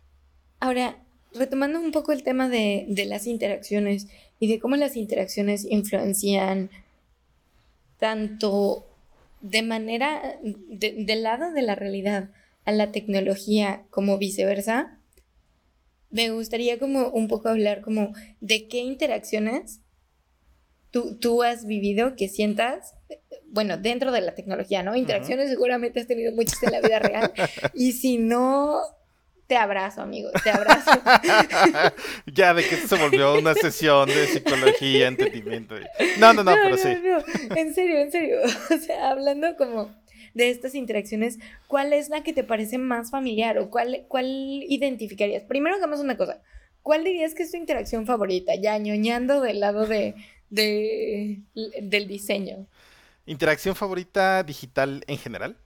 Ahora, 0.59 0.97
retomando 1.33 1.81
un 1.81 1.93
poco 1.93 2.13
el 2.13 2.25
tema 2.25 2.49
de, 2.49 2.87
de 2.89 3.05
las 3.07 3.27
interacciones 3.27 4.09
y 4.41 4.49
de 4.49 4.59
cómo 4.59 4.77
las 4.77 4.97
interacciones 4.97 5.65
influencian 5.65 6.71
tanto 7.99 8.85
de 9.43 9.63
manera, 9.63 10.37
del 10.43 11.23
lado 11.23 11.53
de 11.53 11.63
la 11.63 11.77
realidad 11.77 12.31
a 12.65 12.73
la 12.73 12.91
tecnología 12.91 13.83
como 13.91 14.19
viceversa, 14.19 14.99
me 16.11 16.31
gustaría 16.31 16.79
como 16.79 17.09
un 17.09 17.29
poco 17.29 17.49
hablar 17.49 17.81
como 17.81 18.13
de 18.41 18.67
qué 18.67 18.79
interacciones 18.79 19.82
tú, 20.93 21.19
tú 21.19 21.43
has 21.43 21.67
vivido 21.67 22.15
que 22.15 22.29
sientas, 22.29 22.95
bueno, 23.49 23.77
dentro 23.77 24.13
de 24.13 24.21
la 24.21 24.35
tecnología, 24.37 24.85
¿no? 24.85 24.95
Interacciones 24.95 25.51
seguramente 25.51 25.99
has 25.99 26.07
tenido 26.07 26.33
muchas 26.33 26.63
en 26.63 26.71
la 26.71 26.81
vida 26.81 27.01
real 27.01 27.33
y 27.75 27.93
si 27.93 28.19
no, 28.19 28.79
te 29.49 29.57
abrazo, 29.57 30.03
amigo, 30.03 30.31
te 30.45 30.51
abrazo. 30.51 30.91
ya, 32.33 32.55
de 32.55 32.63
que 32.63 32.77
esto 32.77 32.97
se 32.97 33.03
volvió 33.03 33.39
una 33.39 33.55
sesión 33.55 34.09
de 34.09 34.27
psicología, 34.27 35.09
entendimiento. 35.09 35.75
No, 36.19 36.33
no, 36.33 36.45
no, 36.45 36.53
pero 36.53 36.77
sí. 36.77 36.89
En 37.57 37.75
serio, 37.75 37.99
en 37.99 38.13
serio. 38.13 38.39
O 38.75 38.79
sea, 38.79 39.11
hablando 39.11 39.57
como 39.57 39.95
de 40.35 40.51
estas 40.51 40.75
interacciones, 40.75 41.39
¿cuál 41.67 41.93
es 41.93 42.09
la 42.09 42.23
que 42.23 42.33
te 42.33 42.45
parece 42.45 42.79
más 42.79 43.11
familiar 43.11 43.59
o 43.59 43.71
cuál, 43.71 44.07
cuál 44.09 44.27
identificarías? 44.27 45.43
Primero 45.45 45.77
hagamos 45.77 46.01
una 46.01 46.17
cosa. 46.17 46.41
¿Cuál 46.83 47.05
dirías 47.05 47.35
que 47.35 47.45
es 47.45 47.51
tu 47.51 47.57
interacción 47.59 48.07
favorita? 48.07 48.55
Ya 48.57 48.77
ñoñando 48.79 49.41
del 49.41 49.61
lado 49.61 49.87
de, 49.87 50.15
de, 50.53 51.41
del 51.55 52.07
diseño. 52.07 52.67
¿Interacción 53.25 53.75
favorita 53.75 54.43
digital 54.43 55.03
en 55.07 55.19
general? 55.19 55.57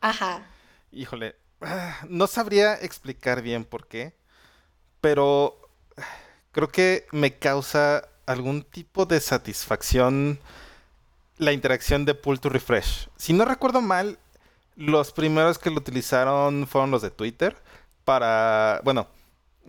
Ajá. 0.00 0.46
Híjole, 0.90 1.36
no 2.08 2.26
sabría 2.26 2.74
explicar 2.74 3.42
bien 3.42 3.64
por 3.64 3.86
qué, 3.86 4.14
pero 5.00 5.60
creo 6.52 6.68
que 6.68 7.06
me 7.12 7.34
causa 7.38 8.08
algún 8.24 8.62
tipo 8.62 9.04
de 9.04 9.20
satisfacción 9.20 10.40
la 11.38 11.52
interacción 11.52 12.06
de 12.06 12.14
pull 12.14 12.40
to 12.40 12.48
refresh. 12.48 13.08
Si 13.16 13.34
no 13.34 13.44
recuerdo 13.44 13.82
mal, 13.82 14.18
los 14.76 15.12
primeros 15.12 15.58
que 15.58 15.70
lo 15.70 15.76
utilizaron 15.76 16.66
fueron 16.66 16.90
los 16.90 17.02
de 17.02 17.10
Twitter 17.10 17.54
para, 18.06 18.80
bueno, 18.84 19.08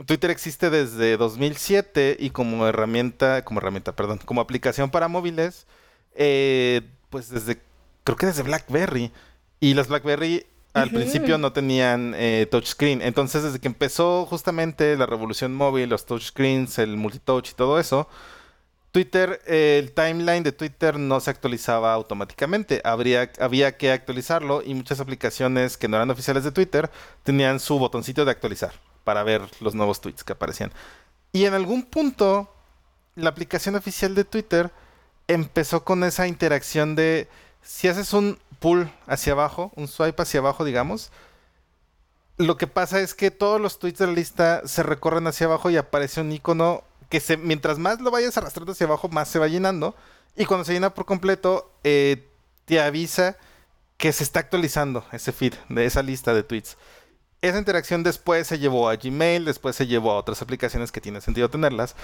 Twitter 0.05 0.29
existe 0.29 0.69
desde 0.69 1.17
2007 1.17 2.17
y 2.19 2.29
como 2.29 2.67
herramienta, 2.67 3.43
como 3.43 3.59
herramienta, 3.59 3.95
perdón, 3.95 4.19
como 4.23 4.41
aplicación 4.41 4.91
para 4.91 5.07
móviles, 5.07 5.65
eh, 6.15 6.81
pues 7.09 7.29
desde, 7.29 7.61
creo 8.03 8.17
que 8.17 8.27
desde 8.27 8.43
BlackBerry. 8.43 9.11
Y 9.59 9.73
las 9.73 9.87
BlackBerry 9.87 10.45
al 10.73 10.91
principio 10.91 11.39
no 11.39 11.51
tenían 11.51 12.13
eh, 12.15 12.47
touchscreen. 12.51 13.01
Entonces, 13.01 13.41
desde 13.41 13.59
que 13.59 13.67
empezó 13.67 14.25
justamente 14.27 14.95
la 14.97 15.07
revolución 15.07 15.55
móvil, 15.55 15.89
los 15.89 16.05
touchscreens, 16.05 16.77
el 16.77 16.97
multitouch 16.97 17.51
y 17.51 17.53
todo 17.55 17.79
eso, 17.79 18.07
Twitter, 18.91 19.41
el 19.47 19.91
timeline 19.93 20.43
de 20.43 20.51
Twitter 20.51 20.99
no 20.99 21.19
se 21.19 21.31
actualizaba 21.31 21.93
automáticamente. 21.93 22.81
Habría, 22.83 23.31
había 23.39 23.77
que 23.77 23.91
actualizarlo 23.91 24.61
y 24.63 24.75
muchas 24.75 24.99
aplicaciones 24.99 25.77
que 25.77 25.87
no 25.87 25.97
eran 25.97 26.11
oficiales 26.11 26.43
de 26.43 26.51
Twitter 26.51 26.91
tenían 27.23 27.59
su 27.59 27.79
botoncito 27.79 28.25
de 28.25 28.31
actualizar 28.31 28.73
para 29.07 29.23
ver 29.23 29.41
los 29.61 29.73
nuevos 29.73 30.01
tweets 30.01 30.25
que 30.25 30.33
aparecían. 30.33 30.73
Y 31.31 31.45
en 31.45 31.53
algún 31.53 31.83
punto, 31.83 32.53
la 33.15 33.29
aplicación 33.29 33.75
oficial 33.75 34.15
de 34.15 34.25
Twitter 34.25 34.69
empezó 35.29 35.85
con 35.85 36.03
esa 36.03 36.27
interacción 36.27 36.93
de 36.97 37.29
si 37.61 37.87
haces 37.87 38.11
un 38.11 38.37
pull 38.59 38.91
hacia 39.05 39.31
abajo, 39.31 39.71
un 39.77 39.87
swipe 39.87 40.21
hacia 40.21 40.41
abajo, 40.41 40.65
digamos, 40.65 41.09
lo 42.35 42.57
que 42.57 42.67
pasa 42.67 42.99
es 42.99 43.13
que 43.13 43.31
todos 43.31 43.61
los 43.61 43.79
tweets 43.79 43.99
de 43.99 44.07
la 44.07 44.13
lista 44.13 44.61
se 44.65 44.83
recorren 44.83 45.25
hacia 45.25 45.47
abajo 45.47 45.69
y 45.69 45.77
aparece 45.77 46.19
un 46.19 46.33
icono 46.33 46.83
que 47.07 47.21
se, 47.21 47.37
mientras 47.37 47.79
más 47.79 48.01
lo 48.01 48.11
vayas 48.11 48.37
arrastrando 48.37 48.73
hacia 48.73 48.87
abajo, 48.87 49.07
más 49.07 49.29
se 49.29 49.39
va 49.39 49.47
llenando. 49.47 49.95
Y 50.35 50.43
cuando 50.43 50.65
se 50.65 50.73
llena 50.73 50.93
por 50.93 51.05
completo, 51.05 51.71
eh, 51.85 52.27
te 52.65 52.81
avisa 52.81 53.37
que 53.95 54.11
se 54.11 54.25
está 54.25 54.41
actualizando 54.41 55.05
ese 55.13 55.31
feed 55.31 55.53
de 55.69 55.85
esa 55.85 56.03
lista 56.03 56.33
de 56.33 56.43
tweets. 56.43 56.75
Esa 57.41 57.59
interacción 57.59 58.03
después 58.03 58.47
se 58.47 58.59
llevó 58.59 58.89
a 58.89 58.95
Gmail, 58.95 59.45
después 59.45 59.75
se 59.75 59.87
llevó 59.87 60.11
a 60.11 60.17
otras 60.17 60.41
aplicaciones 60.41 60.91
que 60.91 61.01
tiene 61.01 61.21
sentido 61.21 61.49
tenerlas. 61.49 61.95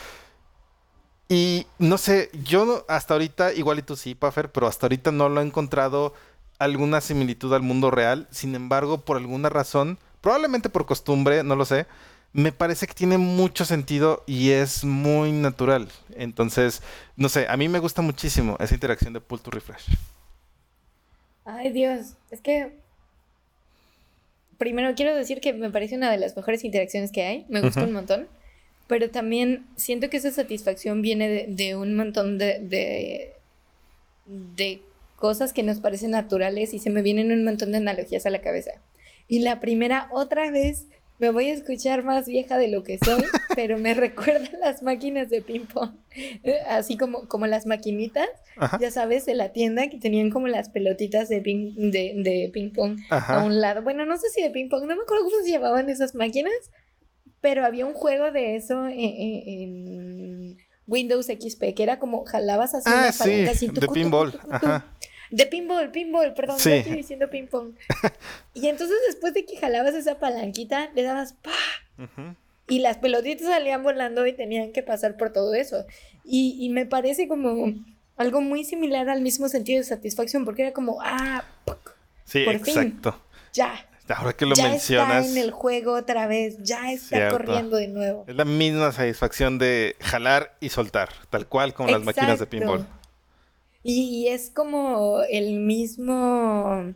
Y 1.30 1.66
no 1.80 1.98
sé, 1.98 2.30
yo 2.44 2.86
hasta 2.88 3.16
ahorita, 3.16 3.54
igual 3.54 3.80
y 3.80 3.82
tú 3.82 3.96
sí, 3.96 4.14
Puffer, 4.14 4.52
pero 4.52 4.68
hasta 4.68 4.86
ahorita 4.86 5.12
no 5.12 5.30
lo 5.30 5.42
he 5.42 5.46
encontrado 5.46 6.14
alguna 6.60 7.02
similitud 7.02 7.54
al 7.54 7.64
mundo 7.64 7.90
real. 7.90 8.28
Sin 8.32 8.54
embargo, 8.56 9.02
por 9.02 9.18
alguna 9.18 9.50
razón, 9.50 9.98
probablemente 10.22 10.70
por 10.70 10.86
costumbre, 10.86 11.44
no 11.44 11.56
lo 11.56 11.66
sé, 11.66 11.88
me 12.34 12.52
parece 12.52 12.88
que 12.88 12.94
tiene 12.94 13.18
mucho 13.18 13.66
sentido 13.66 14.24
y 14.28 14.52
es 14.52 14.84
muy 14.84 15.32
natural. 15.32 15.90
Entonces, 16.16 16.82
no 17.16 17.30
sé, 17.30 17.48
a 17.48 17.58
mí 17.58 17.70
me 17.70 17.80
gusta 17.80 18.02
muchísimo 18.02 18.58
esa 18.60 18.74
interacción 18.74 19.14
de 19.14 19.22
pull 19.22 19.42
to 19.42 19.52
refresh. 19.52 19.86
Ay, 21.46 21.72
Dios, 21.72 22.16
es 22.32 22.42
que 22.42 22.83
primero 24.64 24.96
quiero 24.96 25.14
decir 25.14 25.42
que 25.42 25.52
me 25.52 25.70
parece 25.70 25.98
una 25.98 26.10
de 26.10 26.18
las 26.18 26.38
mejores 26.38 26.64
interacciones 26.64 27.12
que 27.12 27.22
hay, 27.24 27.46
me 27.50 27.60
gusta 27.60 27.84
un 27.84 27.92
montón, 27.92 28.30
pero 28.88 29.10
también 29.10 29.66
siento 29.76 30.10
que 30.10 30.16
esa 30.16 30.32
satisfacción 30.32 31.02
viene 31.02 31.48
de, 31.50 31.76
un 31.76 31.98
montón 31.98 32.38
de, 32.38 32.60
de, 32.60 33.34
de 34.26 34.82
cosas 35.18 35.52
que 35.52 35.64
nos 35.64 35.80
parecen 35.80 36.12
naturales 36.12 36.74
y 36.74 36.80
se 36.80 36.90
me 36.90 37.02
vienen 37.02 37.34
un 37.34 37.44
montón 37.44 37.74
de 37.74 37.80
analogías 37.80 38.26
a 38.26 38.30
la 38.30 38.40
cabeza. 38.40 38.72
Y 39.28 39.40
la 39.40 39.60
primera, 39.60 40.08
otra 40.14 40.50
vez, 40.50 40.86
me 41.20 41.30
voy 41.30 41.50
a 41.50 41.54
escuchar 41.54 42.04
más 42.04 42.26
vieja 42.26 42.58
de 42.58 42.68
lo 42.68 42.84
que 42.84 42.98
soy, 42.98 43.24
pero 43.56 43.78
me 43.78 43.94
recuerda 43.94 44.50
las 44.60 44.84
máquinas 44.84 45.30
de 45.30 45.42
ping-pong. 45.42 45.92
Eh, 46.16 46.60
así 46.68 46.98
como, 46.98 47.28
como 47.28 47.48
las 47.48 47.66
maquinitas, 47.66 48.28
ya 48.80 48.92
sabes, 48.92 49.26
de 49.26 49.36
la 49.36 49.50
tienda 49.50 49.90
que 49.90 49.98
tenían 49.98 50.30
como 50.30 50.48
las 50.48 50.70
pelotitas 50.70 51.30
de 51.30 51.42
ping, 51.42 51.92
de, 51.92 52.14
de 52.18 52.50
ping 52.54 52.72
pong 52.72 53.00
a 53.10 53.44
un 53.44 53.62
lado. 53.62 53.82
Bueno, 53.82 54.06
no 54.06 54.18
sé 54.18 54.30
si 54.30 54.42
de 54.42 54.50
ping 54.50 54.70
pong, 54.70 54.82
no 54.82 54.96
me 54.96 55.04
acuerdo 55.04 55.26
cómo 55.26 55.44
se 55.44 55.52
llamaban 55.52 55.90
esas 55.90 56.16
máquinas, 56.16 56.54
pero 57.42 57.66
había 57.66 57.86
un 57.86 57.94
juego 57.94 58.32
de 58.32 58.56
eso 58.56 58.88
en, 58.88 60.58
Windows 60.86 61.28
XP, 61.28 61.74
que 61.74 61.84
era 61.84 61.98
como 61.98 62.26
jalabas 62.26 62.74
así 62.74 62.90
ah, 62.94 63.10
sí, 63.14 63.68
de 63.70 63.88
pinball. 63.88 64.38
Ajá. 64.50 64.93
De 65.34 65.48
pinball, 65.48 65.90
pinball, 65.90 66.36
perdón, 66.36 66.60
sí. 66.60 66.74
estoy 66.74 66.98
diciendo 66.98 67.28
ping 67.28 67.48
pong. 67.48 67.74
y 68.54 68.68
entonces 68.68 68.96
después 69.08 69.34
de 69.34 69.46
que 69.46 69.58
jalabas 69.58 69.96
esa 69.96 70.20
palanquita, 70.20 70.92
le 70.94 71.02
dabas 71.02 71.34
pa. 71.34 71.52
Y 72.68 72.80
las 72.80 73.00
pelotitas 73.00 73.48
salían 73.48 73.82
volando 73.82 74.28
y 74.28 74.34
tenían 74.34 74.72
que 74.72 74.84
pasar 74.84 75.18
por 75.18 75.34
todo 75.34 75.56
eso. 75.56 75.88
Y, 76.24 76.70
me 76.70 76.86
parece 76.86 77.28
como 77.28 77.74
algo 78.16 78.42
muy 78.42 78.64
similar 78.64 79.10
al 79.10 79.22
mismo 79.22 79.50
sentido 79.50 79.80
de 79.80 79.86
satisfacción, 79.86 80.46
porque 80.46 80.62
era 80.62 80.72
como, 80.72 81.00
ah, 81.02 81.44
sí, 82.26 82.44
por 82.46 82.54
exacto. 82.54 83.14
Fin, 83.14 83.22
ya. 83.54 83.90
Ahora 84.10 84.34
que 84.34 84.46
lo 84.46 84.54
ya 84.54 84.70
mencionas. 84.70 85.26
Está 85.26 85.40
en 85.40 85.44
el 85.44 85.50
juego 85.50 85.94
otra 85.94 86.28
vez, 86.28 86.58
ya 86.62 86.92
está 86.92 87.30
corriendo 87.30 87.78
de 87.78 87.88
nuevo. 87.88 88.24
Es 88.28 88.36
la 88.36 88.46
misma 88.46 88.92
satisfacción 88.92 89.58
de 89.58 89.96
jalar 90.00 90.56
y 90.60 90.70
soltar, 90.70 91.10
tal 91.32 91.48
cual 91.48 91.74
como 91.74 91.90
las 91.90 92.04
máquinas 92.04 92.38
de 92.38 92.46
pinball. 92.46 92.86
Y, 93.84 94.28
es 94.28 94.50
como 94.50 95.22
el 95.30 95.60
mismo... 95.60 96.96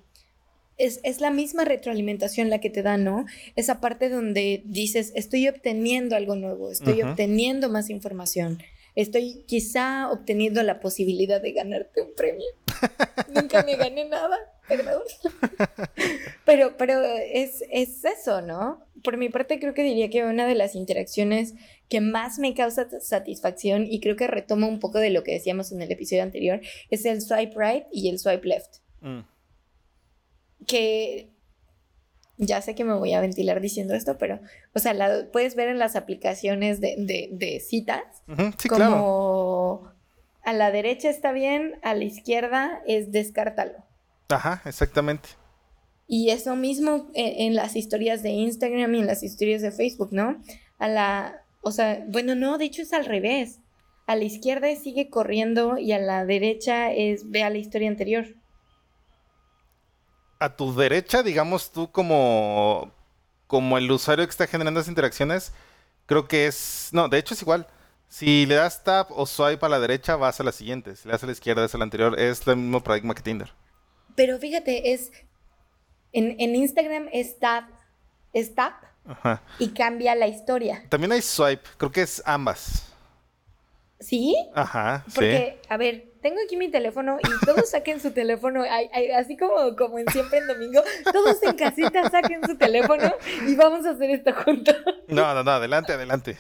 Es, 0.78 1.00
es, 1.04 1.22
la 1.22 1.32
misma 1.32 1.66
retroalimentación 1.66 2.50
la 2.50 2.60
que 2.60 2.70
te 2.70 2.84
da, 2.84 2.98
¿no? 2.98 3.26
Esa 3.56 3.82
parte 3.82 4.10
donde 4.10 4.62
dices, 4.66 5.12
estoy 5.16 5.48
obteniendo 5.48 6.16
algo 6.16 6.36
nuevo, 6.36 6.72
estoy 6.72 7.02
obteniendo 7.02 7.68
más 7.68 7.90
información, 7.90 8.60
estoy 8.94 9.44
quizá 9.48 10.12
obteniendo 10.12 10.62
la 10.62 10.80
posibilidad 10.80 11.42
de 11.42 11.54
ganarte 11.54 12.04
un 12.04 12.14
premio. 12.16 12.46
Nunca 13.34 13.64
me 13.64 13.76
gané 13.76 14.06
nada, 14.06 14.38
perdón. 14.68 15.02
pero 16.46 16.78
pero 16.78 17.02
es, 17.04 17.64
es 17.72 18.04
eso, 18.06 18.42
¿no? 18.42 18.84
Por 19.04 19.18
mi 19.18 19.30
parte 19.30 19.60
creo 19.60 19.74
que 19.74 19.84
diría 19.84 20.10
que 20.10 20.24
una 20.24 20.48
de 20.48 20.56
las 20.56 20.76
interacciones 20.76 21.54
que 21.90 22.02
más 22.02 22.40
me 22.40 22.54
causa 22.54 22.88
satisfacción 23.00 23.86
y 23.86 24.00
creo 24.00 24.16
que 24.16 24.28
retoma 24.28 24.68
un 24.68 24.80
poco 24.80 25.00
de 25.00 25.10
lo 25.10 25.24
que 25.24 25.34
decíamos 25.34 25.72
en 25.72 25.82
el 25.82 25.92
episodio 25.92 26.24
anterior 26.24 26.62
es 26.90 27.06
el 27.06 27.22
swipe 27.22 27.56
right 27.56 27.86
y 27.92 28.10
el 28.10 28.20
swipe 28.20 28.48
left. 28.48 28.78
Mm. 29.02 29.22
Que 30.66 31.30
ya 32.38 32.62
sé 32.62 32.76
que 32.76 32.84
me 32.84 32.94
voy 32.94 33.14
a 33.14 33.22
ventilar 33.22 33.62
diciendo 33.62 33.96
esto, 33.96 34.18
pero, 34.18 34.40
o 34.74 34.80
sea, 34.80 34.94
la 34.94 35.28
puedes 35.32 35.56
ver 35.56 35.70
en 35.70 35.80
las 35.80 35.96
aplicaciones 35.96 36.80
de, 36.80 37.64
citas 37.68 38.04
como 38.70 39.92
a 40.44 40.54
la 40.54 40.72
derecha 40.72 41.10
está 41.10 41.32
bien, 41.32 41.78
a 41.82 41.94
la 41.94 42.06
izquierda 42.06 42.82
es 42.88 43.12
descártalo. 43.12 43.87
Ajá, 44.30 44.62
exactamente. 44.66 45.30
Y 46.08 46.30
es 46.30 46.46
lo 46.46 46.56
mismo 46.56 47.10
en, 47.14 47.56
las 47.56 47.76
historias 47.76 48.24
de 48.24 48.30
Instagram 48.30 48.96
y 48.96 49.00
en 49.00 49.08
las 49.08 49.24
historias 49.24 49.62
de 49.62 49.72
Facebook, 49.72 50.10
¿no? 50.12 50.42
A 50.80 50.88
la, 50.88 51.42
o 51.62 51.72
sea, 51.72 52.04
bueno, 52.08 52.34
no, 52.36 52.58
de 52.58 52.66
hecho 52.66 52.82
es 52.82 52.94
al 52.94 53.06
revés. 53.06 53.60
A 54.06 54.16
la 54.16 54.24
izquierda 54.24 54.74
sigue 54.76 55.10
corriendo 55.10 55.78
y 55.78 55.92
a 55.92 56.00
la 56.00 56.26
derecha 56.26 56.92
es 56.94 57.30
ve 57.30 57.44
a 57.44 57.50
la 57.50 57.58
historia 57.58 57.90
anterior. 57.90 58.26
A 60.40 60.56
tu 60.56 60.74
derecha, 60.74 61.24
digamos 61.24 61.72
tú 61.72 61.92
como, 61.92 62.92
como 63.48 63.78
el 63.78 63.92
usuario 63.92 64.26
que 64.26 64.32
está 64.32 64.48
generando 64.48 64.80
esas 64.80 64.90
interacciones, 64.90 65.52
creo 66.06 66.28
que 66.28 66.48
es, 66.48 66.90
no, 66.94 67.10
de 67.10 67.18
hecho 67.18 67.34
es 67.34 67.42
igual. 67.42 67.68
Si 68.08 68.46
le 68.46 68.56
das 68.56 68.84
tap 68.86 69.12
o 69.12 69.26
swipe 69.26 69.66
a 69.66 69.70
la 69.70 69.80
derecha, 69.80 70.16
vas 70.16 70.40
a 70.40 70.44
la 70.44 70.54
siguiente. 70.54 70.96
Si 70.96 71.06
le 71.06 71.12
das 71.12 71.24
a 71.24 71.26
la 71.26 71.34
izquierda, 71.34 71.66
es 71.66 71.76
a 71.76 71.78
la 71.78 71.84
anterior. 71.84 72.18
Es 72.18 72.48
el 72.48 72.56
mismo 72.56 72.82
paradigma 72.82 73.14
que 73.14 73.22
Tinder. 73.22 73.52
Pero 74.18 74.40
fíjate, 74.40 74.94
es 74.94 75.12
en, 76.12 76.56
Instagram 76.56 77.08
es 77.14 77.38
tap, 77.38 77.66
es 78.34 78.56
tap 78.56 78.74
y 79.60 79.70
cambia 79.70 80.16
la 80.16 80.28
historia. 80.28 80.84
También 80.90 81.12
hay 81.12 81.22
swipe, 81.22 81.62
creo 81.78 81.92
que 81.92 82.02
es 82.02 82.24
ambas. 82.26 82.92
¿Sí? 84.00 84.36
Ajá. 84.56 85.06
Porque, 85.14 85.62
a 85.70 85.78
ver, 85.78 86.14
tengo 86.24 86.38
aquí 86.44 86.58
mi 86.58 86.70
teléfono 86.70 87.20
y 87.20 87.46
todos 87.46 87.70
saquen 87.70 88.00
su 88.00 88.10
teléfono, 88.10 88.64
así 89.16 89.38
como, 89.38 89.76
como 89.76 90.00
en 90.00 90.08
siempre 90.08 90.40
en 90.40 90.48
domingo, 90.48 90.82
todos 91.14 91.42
en 91.44 91.56
casita 91.56 92.10
saquen 92.10 92.44
su 92.44 92.58
teléfono 92.58 93.14
y 93.48 93.56
vamos 93.56 93.86
a 93.86 93.92
hacer 93.92 94.10
esto 94.10 94.34
juntos. 94.34 94.76
No, 95.08 95.32
no, 95.36 95.44
no, 95.44 95.52
adelante, 95.52 95.94
adelante. 95.94 96.38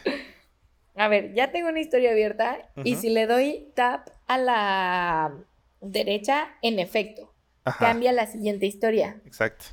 A 0.96 1.10
ver, 1.10 1.36
ya 1.36 1.52
tengo 1.52 1.70
una 1.70 1.80
historia 1.80 2.10
abierta 2.10 2.58
y 2.84 2.96
si 2.96 3.12
le 3.12 3.28
doy 3.28 3.72
tap 3.76 4.10
a 4.26 4.40
la 4.40 5.32
derecha, 5.80 6.50
en 6.64 6.80
efecto, 6.80 7.37
cambia 7.80 8.12
la 8.12 8.28
siguiente 8.28 8.66
historia. 8.66 9.20
Exacto. 9.26 9.66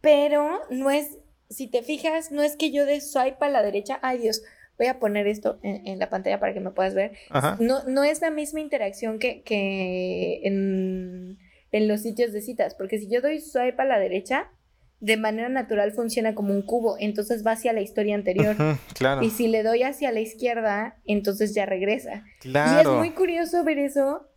Pero 0.00 0.60
no 0.70 0.90
es, 0.90 1.18
si 1.48 1.66
te 1.68 1.82
fijas, 1.82 2.32
no 2.32 2.42
es 2.42 2.56
que 2.56 2.70
yo 2.70 2.86
de 2.86 3.00
swipe 3.00 3.44
a 3.44 3.48
la 3.48 3.62
derecha, 3.62 3.98
ay 4.02 4.18
Dios, 4.18 4.42
voy 4.78 4.86
a 4.86 4.98
poner 4.98 5.26
esto 5.26 5.58
en, 5.62 5.98
la 5.98 6.08
pantalla 6.08 6.40
para 6.40 6.54
que 6.54 6.60
me 6.60 6.70
puedas 6.70 6.94
ver. 6.94 7.12
No, 7.58 7.84
no 7.84 8.02
es 8.02 8.22
la 8.22 8.30
misma 8.30 8.60
interacción 8.60 9.18
que, 9.18 9.42
que 9.42 10.40
en, 10.44 11.38
en, 11.70 11.86
los 11.86 12.00
sitios 12.00 12.32
de 12.32 12.40
citas, 12.40 12.74
porque 12.74 12.98
si 12.98 13.08
yo 13.10 13.20
doy 13.20 13.40
swipe 13.40 13.82
a 13.82 13.84
la 13.84 13.98
derecha, 13.98 14.48
de 15.00 15.18
manera 15.18 15.50
natural 15.50 15.92
funciona 15.92 16.34
como 16.34 16.54
un 16.54 16.62
cubo, 16.62 16.96
entonces 16.98 17.44
va 17.46 17.52
hacia 17.52 17.74
la 17.74 17.82
historia 17.82 18.14
anterior. 18.14 18.56
claro. 18.94 19.22
Y 19.22 19.28
si 19.28 19.48
le 19.48 19.62
doy 19.62 19.82
hacia 19.82 20.12
la 20.12 20.20
izquierda, 20.20 20.96
entonces 21.04 21.54
ya 21.54 21.66
regresa. 21.66 22.24
Claro. 22.40 22.90
Y 22.90 22.92
es 22.94 22.98
muy 22.98 23.10
curioso 23.10 23.62
ver 23.64 23.78
eso, 23.78 24.28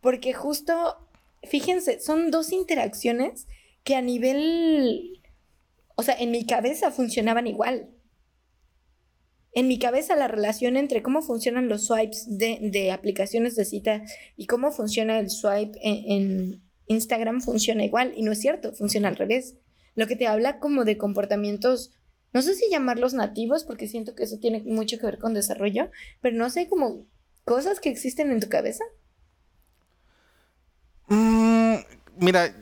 porque 0.00 0.32
justo 0.32 1.08
fíjense, 1.46 2.00
son 2.00 2.30
dos 2.30 2.52
interacciones 2.52 3.46
que 3.82 3.94
a 3.94 4.02
nivel, 4.02 5.22
o 5.94 6.02
sea, 6.02 6.16
en 6.18 6.30
mi 6.30 6.46
cabeza 6.46 6.90
funcionaban 6.90 7.46
igual. 7.46 7.90
En 9.52 9.68
mi 9.68 9.78
cabeza 9.78 10.16
la 10.16 10.26
relación 10.26 10.76
entre 10.76 11.02
cómo 11.02 11.22
funcionan 11.22 11.68
los 11.68 11.86
swipes 11.86 12.26
de, 12.26 12.90
aplicaciones 12.90 13.54
de 13.54 13.64
cita 13.64 14.02
y 14.36 14.46
cómo 14.46 14.72
funciona 14.72 15.20
el 15.20 15.30
swipe 15.30 15.78
en, 15.80 16.10
en 16.10 16.62
Instagram 16.86 17.40
funciona 17.40 17.84
igual. 17.84 18.12
Y 18.16 18.22
no 18.22 18.32
es 18.32 18.40
cierto, 18.40 18.72
funciona 18.72 19.08
al 19.08 19.16
revés. 19.16 19.56
Lo 19.94 20.06
que 20.06 20.16
te 20.16 20.26
habla 20.26 20.58
como 20.58 20.84
de 20.84 20.98
comportamientos, 20.98 21.92
no 22.32 22.42
sé 22.42 22.54
si 22.54 22.68
llamarlos 22.70 23.14
nativos, 23.14 23.64
porque 23.64 23.86
siento 23.86 24.14
que 24.14 24.24
eso 24.24 24.38
tiene 24.38 24.62
mucho 24.64 24.98
que 24.98 25.06
ver 25.06 25.18
con 25.18 25.34
desarrollo, 25.34 25.90
pero 26.20 26.36
no 26.36 26.50
sé, 26.50 26.68
como 26.68 27.06
cosas 27.44 27.80
que 27.80 27.90
existen 27.90 28.32
en 28.32 28.40
tu 28.40 28.48
cabeza. 28.48 28.84
Mm, 31.08 31.76
mira, 32.18 32.54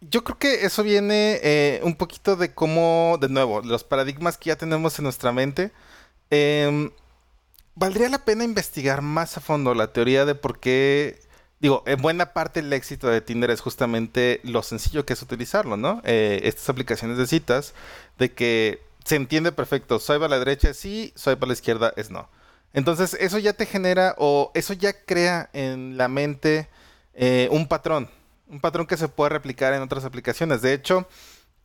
yo 0.00 0.24
creo 0.24 0.38
que 0.38 0.64
eso 0.64 0.82
viene 0.82 1.40
eh, 1.42 1.80
un 1.84 1.94
poquito 1.96 2.36
de 2.36 2.54
cómo, 2.54 3.18
de 3.20 3.28
nuevo, 3.28 3.60
los 3.62 3.84
paradigmas 3.84 4.38
que 4.38 4.48
ya 4.48 4.56
tenemos 4.56 4.98
en 4.98 5.04
nuestra 5.04 5.32
mente. 5.32 5.72
Em, 6.30 6.90
valdría 7.74 8.08
la 8.08 8.24
pena 8.24 8.44
investigar 8.44 9.02
más 9.02 9.36
a 9.36 9.40
fondo 9.40 9.74
la 9.74 9.92
teoría 9.92 10.24
de 10.24 10.34
por 10.34 10.60
qué, 10.60 11.20
digo, 11.60 11.82
en 11.86 12.00
buena 12.02 12.32
parte 12.32 12.60
el 12.60 12.72
éxito 12.72 13.08
de 13.08 13.20
Tinder 13.20 13.50
es 13.50 13.60
justamente 13.60 14.40
lo 14.44 14.62
sencillo 14.62 15.04
que 15.06 15.14
es 15.14 15.22
utilizarlo, 15.22 15.76
¿no? 15.76 16.00
Eh, 16.04 16.40
estas 16.44 16.68
aplicaciones 16.70 17.18
de 17.18 17.26
citas, 17.26 17.74
de 18.18 18.32
que 18.32 18.82
se 19.04 19.16
entiende 19.16 19.52
perfecto, 19.52 19.98
soy 19.98 20.22
a 20.22 20.28
la 20.28 20.38
derecha 20.38 20.74
sí, 20.74 21.12
soy 21.16 21.36
a 21.40 21.46
la 21.46 21.52
izquierda 21.52 21.92
es 21.96 22.10
no. 22.10 22.28
Entonces 22.72 23.14
eso 23.20 23.38
ya 23.38 23.52
te 23.54 23.66
genera 23.66 24.14
o 24.18 24.52
eso 24.54 24.72
ya 24.74 24.92
crea 25.04 25.50
en 25.52 25.96
la 25.96 26.08
mente 26.08 26.68
eh, 27.22 27.48
un 27.52 27.68
patrón, 27.68 28.08
un 28.48 28.60
patrón 28.60 28.86
que 28.86 28.96
se 28.96 29.06
puede 29.06 29.28
replicar 29.28 29.74
en 29.74 29.82
otras 29.82 30.06
aplicaciones. 30.06 30.62
De 30.62 30.72
hecho, 30.72 31.06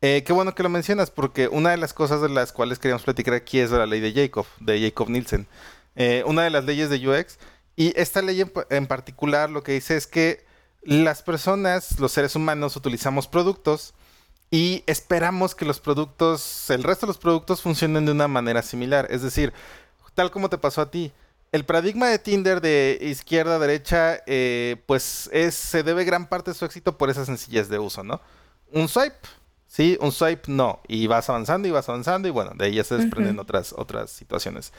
eh, 0.02 0.22
qué 0.26 0.34
bueno 0.34 0.54
que 0.54 0.64
lo 0.64 0.70
mencionas, 0.70 1.12
porque 1.12 1.48
una 1.48 1.72
de 1.72 1.78
las 1.78 1.94
cosas 1.94 2.22
de 2.22 2.28
las 2.28 2.52
cuales 2.52 2.78
queríamos 2.78 3.04
platicar 3.04 3.36
aquí 3.36 3.60
es 3.60 3.72
la 3.72 3.86
ley 3.86 4.02
de 4.02 4.12
Jacob, 4.12 4.46
de 4.60 4.82
Jacob 4.82 5.10
Nielsen. 5.10 5.48
Eh, 5.96 6.24
una 6.28 6.44
de 6.44 6.50
las 6.50 6.66
leyes 6.66 6.90
de 6.90 7.08
UX. 7.08 7.40
Y 7.78 7.98
esta 7.98 8.22
ley 8.22 8.44
en, 8.70 8.88
particular 8.88 9.50
lo 9.50 9.64
que 9.64 9.72
dice 9.72 9.96
es 9.96 10.08
que 10.08 10.46
las 10.82 11.24
personas, 11.24 12.02
los 12.02 12.12
seres 12.12 12.36
humanos, 12.36 12.76
utilizamos 12.76 13.28
productos 13.28 13.94
y 14.52 14.84
esperamos 14.88 15.56
que 15.56 15.64
los 15.64 15.80
productos, 15.80 16.70
el 16.70 16.84
resto 16.84 17.06
de 17.06 17.12
los 17.12 17.18
productos 17.18 17.62
funcionen 17.62 18.06
de 18.06 18.12
una 18.12 18.28
manera 18.28 18.62
similar. 18.62 19.08
Es 19.10 19.22
decir, 19.22 19.54
tal 20.16 20.32
como 20.32 20.50
te 20.50 20.58
pasó 20.58 20.82
a 20.82 20.92
ti, 20.92 21.14
el 21.56 21.64
paradigma 21.64 22.08
de 22.08 22.20
Tinder 22.20 22.60
de 22.60 23.00
izquierda 23.02 23.56
a 23.56 23.60
derecha, 23.60 24.20
eh, 24.28 24.76
pues 24.88 25.30
es, 25.32 25.56
se 25.56 25.84
debe 25.84 26.04
gran 26.04 26.28
parte 26.28 26.52
de 26.52 26.56
su 26.56 26.66
éxito 26.66 26.98
por 26.98 27.10
esa 27.10 27.24
sencillez 27.26 27.70
de 27.70 27.80
uso, 27.80 28.04
¿no? 28.04 28.20
Un 28.74 28.90
swipe, 28.90 29.16
sí, 29.66 29.98
un 30.02 30.12
swipe 30.12 30.52
no. 30.52 30.82
Y 30.86 31.08
vas 31.08 31.30
avanzando 31.30 31.66
y 31.66 31.72
vas 31.72 31.88
avanzando 31.88 32.28
y 32.28 32.32
bueno, 32.32 32.52
de 32.56 32.66
ahí 32.66 32.76
ya 32.76 32.84
se 32.84 32.98
desprenden 32.98 33.40
otras, 33.40 33.74
otras 33.78 34.12
situaciones. 34.12 34.74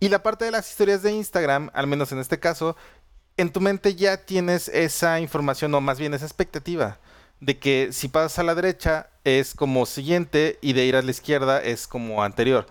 Y 0.00 0.10
la 0.10 0.22
parte 0.22 0.44
de 0.44 0.50
las 0.50 0.70
historias 0.70 1.02
de 1.02 1.12
Instagram, 1.12 1.70
al 1.72 1.86
menos 1.86 2.12
en 2.12 2.18
este 2.18 2.38
caso, 2.38 2.76
en 3.38 3.50
tu 3.50 3.62
mente 3.62 3.94
ya 3.94 4.18
tienes 4.18 4.68
esa 4.68 5.20
información 5.20 5.74
o 5.74 5.80
más 5.80 5.98
bien 5.98 6.12
esa 6.12 6.26
expectativa 6.26 6.98
de 7.40 7.58
que 7.58 7.88
si 7.92 8.08
pasas 8.08 8.38
a 8.38 8.42
la 8.42 8.54
derecha 8.54 9.08
es 9.24 9.54
como 9.54 9.86
siguiente 9.86 10.58
y 10.60 10.74
de 10.74 10.84
ir 10.84 10.94
a 10.94 11.00
la 11.00 11.10
izquierda 11.10 11.62
es 11.62 11.86
como 11.86 12.22
anterior. 12.22 12.66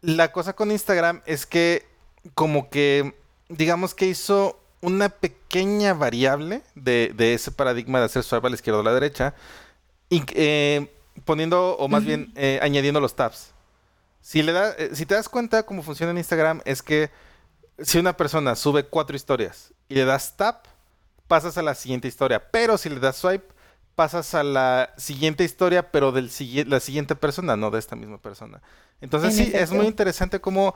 La 0.00 0.32
cosa 0.32 0.54
con 0.54 0.70
Instagram 0.70 1.20
es 1.26 1.44
que 1.44 1.97
como 2.34 2.70
que, 2.70 3.14
digamos 3.48 3.94
que 3.94 4.06
hizo 4.06 4.58
una 4.80 5.08
pequeña 5.08 5.94
variable 5.94 6.62
de, 6.74 7.12
ese 7.34 7.50
paradigma 7.50 7.98
de 7.98 8.06
hacer 8.06 8.22
swipe 8.22 8.46
a 8.46 8.50
la 8.50 8.56
izquierda 8.56 8.78
o 8.78 8.82
a 8.82 8.84
la 8.84 8.94
derecha, 8.94 9.34
y, 10.08 10.22
eh, 10.34 10.90
poniendo, 11.24 11.76
o 11.76 11.88
más 11.88 12.04
bien 12.04 12.32
eh, 12.36 12.58
añadiendo 12.62 13.00
los 13.00 13.14
tabs. 13.14 13.52
Si, 14.20 14.42
le 14.42 14.52
da, 14.52 14.70
eh, 14.72 14.90
si 14.92 15.06
te 15.06 15.14
das 15.14 15.28
cuenta 15.28 15.64
cómo 15.64 15.82
funciona 15.82 16.12
en 16.12 16.18
Instagram, 16.18 16.62
es 16.64 16.82
que 16.82 17.10
si 17.78 17.98
una 17.98 18.16
persona 18.16 18.56
sube 18.56 18.84
cuatro 18.84 19.16
historias 19.16 19.72
y 19.88 19.94
le 19.94 20.04
das 20.04 20.36
tap, 20.36 20.66
pasas 21.28 21.58
a 21.58 21.62
la 21.62 21.74
siguiente 21.74 22.08
historia. 22.08 22.50
Pero 22.50 22.78
si 22.78 22.88
le 22.88 22.98
das 22.98 23.16
swipe, 23.16 23.46
pasas 23.94 24.34
a 24.34 24.42
la 24.42 24.90
siguiente 24.96 25.44
historia, 25.44 25.90
pero 25.90 26.12
de 26.12 26.22
la 26.66 26.80
siguiente 26.80 27.14
persona, 27.14 27.56
no 27.56 27.70
de 27.70 27.78
esta 27.78 27.96
misma 27.96 28.18
persona. 28.18 28.60
Entonces 29.00 29.36
sí, 29.36 29.50
es 29.54 29.70
muy 29.70 29.86
interesante 29.86 30.40
cómo 30.40 30.74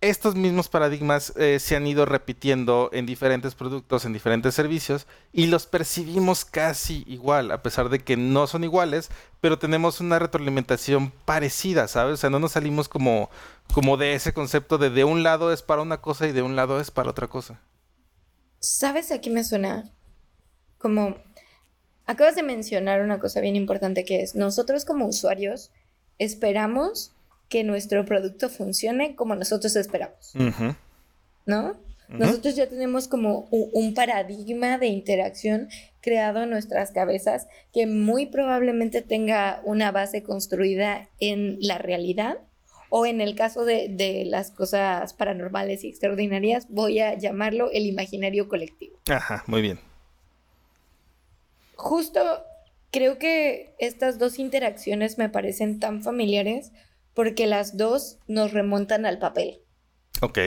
estos 0.00 0.36
mismos 0.36 0.68
paradigmas 0.68 1.32
eh, 1.36 1.58
se 1.58 1.74
han 1.74 1.86
ido 1.86 2.06
repitiendo 2.06 2.88
en 2.92 3.04
diferentes 3.04 3.56
productos, 3.56 4.04
en 4.04 4.12
diferentes 4.12 4.54
servicios, 4.54 5.06
y 5.32 5.46
los 5.46 5.66
percibimos 5.66 6.44
casi 6.44 7.02
igual, 7.08 7.50
a 7.50 7.62
pesar 7.62 7.88
de 7.88 7.98
que 7.98 8.16
no 8.16 8.46
son 8.46 8.62
iguales, 8.62 9.10
pero 9.40 9.58
tenemos 9.58 10.00
una 10.00 10.20
retroalimentación 10.20 11.10
parecida, 11.24 11.88
¿sabes? 11.88 12.14
O 12.14 12.16
sea, 12.16 12.30
no 12.30 12.38
nos 12.38 12.52
salimos 12.52 12.88
como, 12.88 13.28
como 13.74 13.96
de 13.96 14.14
ese 14.14 14.32
concepto 14.32 14.78
de 14.78 14.90
de 14.90 15.02
un 15.02 15.24
lado 15.24 15.52
es 15.52 15.62
para 15.62 15.82
una 15.82 16.00
cosa 16.00 16.28
y 16.28 16.32
de 16.32 16.42
un 16.42 16.54
lado 16.54 16.80
es 16.80 16.92
para 16.92 17.10
otra 17.10 17.26
cosa. 17.26 17.60
¿Sabes? 18.60 19.10
Aquí 19.10 19.30
me 19.30 19.44
suena 19.44 19.90
como... 20.78 21.16
Acabas 22.06 22.36
de 22.36 22.42
mencionar 22.42 23.02
una 23.02 23.18
cosa 23.18 23.40
bien 23.40 23.54
importante 23.54 24.04
que 24.04 24.22
es, 24.22 24.34
nosotros 24.34 24.86
como 24.86 25.06
usuarios 25.06 25.72
esperamos 26.16 27.12
que 27.48 27.64
nuestro 27.64 28.04
producto 28.04 28.48
funcione 28.48 29.14
como 29.14 29.34
nosotros 29.34 29.74
esperamos. 29.76 30.32
¿No? 31.46 31.76
Nosotros 32.08 32.56
ya 32.56 32.68
tenemos 32.68 33.06
como 33.06 33.48
un, 33.50 33.92
paradigma 33.92 34.78
de 34.78 34.86
interacción 34.86 35.68
creado 36.00 36.42
en 36.42 36.50
nuestras 36.50 36.90
cabezas 36.90 37.48
que 37.72 37.86
muy 37.86 38.26
probablemente 38.26 39.02
tenga 39.02 39.60
una 39.64 39.92
base 39.92 40.22
construida 40.22 41.10
en 41.20 41.58
la 41.60 41.76
realidad 41.76 42.38
o 42.88 43.04
en 43.04 43.20
el 43.20 43.34
caso 43.34 43.66
de, 43.66 43.88
de, 43.90 44.24
las 44.24 44.50
cosas 44.50 45.12
paranormales 45.12 45.84
y 45.84 45.88
extraordinarias, 45.88 46.68
voy 46.70 47.00
a 47.00 47.14
llamarlo 47.18 47.70
el 47.70 47.84
imaginario 47.84 48.48
colectivo. 48.48 48.96
Ajá, 49.10 49.44
muy 49.46 49.60
bien. 49.60 49.78
Justo 51.74 52.20
creo 52.90 53.18
que 53.18 53.74
estas 53.78 54.18
dos 54.18 54.38
interacciones 54.38 55.18
me 55.18 55.28
parecen 55.28 55.78
tan 55.78 56.02
familiares 56.02 56.72
porque 57.18 57.48
las 57.48 57.76
dos 57.76 58.16
nos 58.28 58.52
remontan 58.52 59.04
al 59.04 59.18
papel. 59.18 59.58
Ok. 60.22 60.38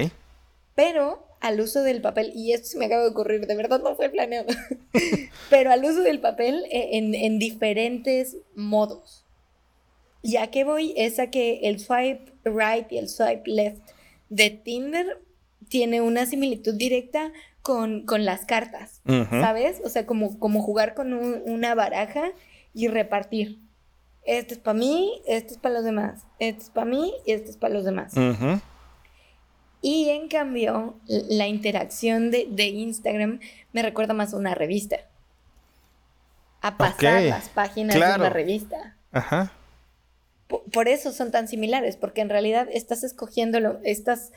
Pero 0.74 1.28
al 1.42 1.60
uso 1.60 1.84
del 1.84 2.00
papel, 2.00 2.32
y 2.34 2.54
esto 2.54 2.70
se 2.70 2.78
me 2.78 2.86
acaba 2.86 3.02
de 3.04 3.10
ocurrir, 3.10 3.46
de 3.46 3.58
verdad 3.58 3.82
no 3.84 3.94
fue 3.98 4.08
planeado, 4.08 4.48
pero 5.50 5.70
al 5.70 5.84
uso 5.84 6.02
del 6.02 6.22
papel 6.22 6.64
eh, 6.72 6.92
en, 6.94 7.14
en 7.14 7.40
diferentes 7.40 8.38
modos. 8.56 9.26
Ya 10.24 10.48
que 10.48 10.64
voy 10.64 10.94
es 10.96 11.20
a 11.20 11.30
que 11.30 11.60
el 11.64 11.82
swipe 11.82 12.32
right 12.46 12.90
y 12.90 13.00
el 13.00 13.10
swipe 13.10 13.52
left 13.52 13.82
de 14.30 14.52
Tinder 14.52 15.22
tiene 15.68 16.00
una 16.00 16.26
similitud 16.26 16.76
directa 16.76 17.34
con, 17.62 18.06
las 18.08 18.46
cartas, 18.46 19.02
¿sabes? 19.30 19.82
O 19.84 19.90
sea, 19.90 20.06
como, 20.06 20.40
como 20.40 20.62
jugar 20.62 20.94
con 20.94 21.12
una 21.12 21.76
baraja 21.76 22.32
y 22.74 22.88
repartir. 22.88 23.60
Este 24.24 24.54
es 24.54 24.60
para 24.60 24.78
mí, 24.78 25.22
este 25.26 25.54
es 25.54 25.60
para 25.60 25.76
los 25.76 25.84
demás, 25.84 26.26
este 26.40 26.64
es 26.64 26.70
para 26.70 26.86
mí 26.86 27.14
y 27.26 27.32
este 27.32 27.50
es 27.50 27.58
para 27.58 27.74
los 27.74 27.86
demás. 27.86 28.14
Y 29.82 30.10
en 30.10 30.28
cambio, 30.28 30.96
la 31.08 31.48
interacción 31.48 32.30
de, 32.30 32.68
Instagram 32.68 33.40
me 33.74 33.82
recuerda 33.82 34.14
más 34.14 34.34
a 34.34 34.38
una 34.38 34.54
revista. 34.54 34.98
A 36.62 36.78
pasar 36.78 37.24
las 37.24 37.50
páginas 37.50 37.96
de 37.96 38.02
una 38.02 38.30
revista. 38.30 38.96
Ajá. 39.12 39.52
Por, 40.48 40.88
eso 40.88 41.12
son 41.12 41.32
tan 41.32 41.48
similares, 41.48 41.96
porque 41.96 42.22
en 42.22 42.30
realidad 42.30 42.68
estás 42.72 43.04
escogiendo, 43.04 43.80
estás 43.84 44.32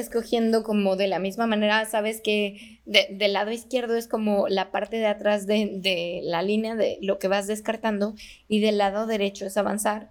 escogiendo 0.00 0.62
como 0.62 0.96
de 0.96 1.06
la 1.06 1.18
misma 1.18 1.46
manera, 1.46 1.84
sabes 1.86 2.20
que 2.20 2.80
del 2.86 3.32
lado 3.32 3.52
izquierdo 3.52 3.96
es 3.96 4.08
como 4.08 4.48
la 4.48 4.70
parte 4.70 4.96
de 4.96 5.06
atrás 5.06 5.46
de, 5.46 6.20
la 6.24 6.42
línea 6.42 6.74
de 6.74 6.98
lo 7.00 7.18
que 7.18 7.28
vas 7.28 7.46
descartando 7.46 8.14
y 8.48 8.60
del 8.60 8.78
lado 8.78 9.06
derecho 9.06 9.46
es 9.46 9.56
avanzar. 9.56 10.10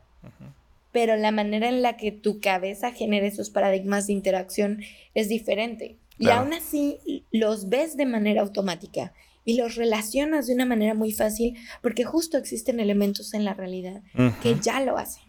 Pero 0.91 1.15
la 1.17 1.31
manera 1.31 1.69
en 1.69 1.81
la 1.81 1.97
que 1.97 2.11
tu 2.11 2.39
cabeza 2.39 2.91
genera 2.91 3.27
esos 3.27 3.49
paradigmas 3.49 4.07
de 4.07 4.13
interacción 4.13 4.81
es 5.13 5.29
diferente. 5.29 5.97
Y 6.17 6.29
aún 6.29 6.53
así 6.53 7.23
los 7.31 7.69
ves 7.69 7.95
de 7.95 8.05
manera 8.05 8.41
automática 8.41 9.13
y 9.45 9.57
los 9.57 9.75
relacionas 9.75 10.47
de 10.47 10.53
una 10.53 10.65
manera 10.65 10.93
muy 10.93 11.11
fácil 11.11 11.57
porque 11.81 12.03
justo 12.03 12.37
existen 12.37 12.79
elementos 12.79 13.33
en 13.33 13.45
la 13.45 13.53
realidad 13.53 14.01
que 14.41 14.55
ya 14.61 14.81
lo 14.81 14.97
hacen. 14.97 15.23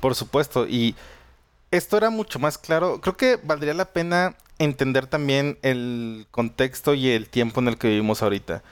Por 0.00 0.14
supuesto, 0.14 0.66
y 0.68 0.94
esto 1.76 1.96
era 1.96 2.10
mucho 2.10 2.38
más 2.38 2.56
claro. 2.56 3.00
Creo 3.00 3.16
que 3.16 3.36
valdría 3.42 3.74
la 3.74 3.86
pena 3.86 4.36
entender 4.58 5.06
también 5.06 5.58
el 5.62 6.26
contexto 6.30 6.94
y 6.94 7.10
el 7.10 7.28
tiempo 7.28 7.60
en 7.60 7.68
el 7.68 7.78
que 7.78 7.88
vivimos 7.88 8.22
ahorita. 8.22 8.62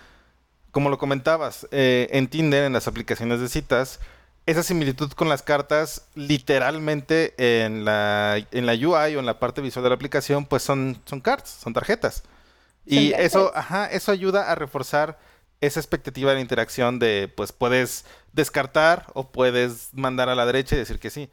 Como 0.70 0.88
lo 0.88 0.98
comentabas, 0.98 1.66
eh, 1.72 2.08
en 2.12 2.28
Tinder, 2.28 2.64
en 2.64 2.72
las 2.72 2.86
aplicaciones 2.86 3.40
de 3.40 3.48
citas, 3.48 3.98
esa 4.46 4.62
similitud 4.62 5.10
con 5.12 5.28
las 5.28 5.42
cartas, 5.42 6.06
literalmente 6.14 7.34
en 7.36 7.84
la, 7.84 8.38
en 8.50 8.66
la 8.66 8.72
UI 8.72 9.16
o 9.16 9.20
en 9.20 9.26
la 9.26 9.38
parte 9.38 9.60
visual 9.60 9.82
de 9.82 9.90
la 9.90 9.96
aplicación, 9.96 10.46
pues 10.46 10.62
son, 10.62 11.00
son 11.04 11.20
cards, 11.20 11.50
son 11.50 11.72
tarjetas. 11.72 12.22
Y 12.86 13.12
eso, 13.12 13.52
ajá, 13.54 13.86
eso 13.86 14.10
ayuda 14.10 14.50
a 14.50 14.54
reforzar 14.54 15.18
esa 15.60 15.78
expectativa 15.78 16.34
de 16.34 16.40
interacción 16.40 16.98
de, 16.98 17.32
pues 17.36 17.52
puedes 17.52 18.04
descartar 18.32 19.06
o 19.14 19.30
puedes 19.30 19.90
mandar 19.92 20.28
a 20.28 20.34
la 20.34 20.46
derecha 20.46 20.74
y 20.74 20.78
decir 20.78 20.98
que 20.98 21.10
sí 21.10 21.30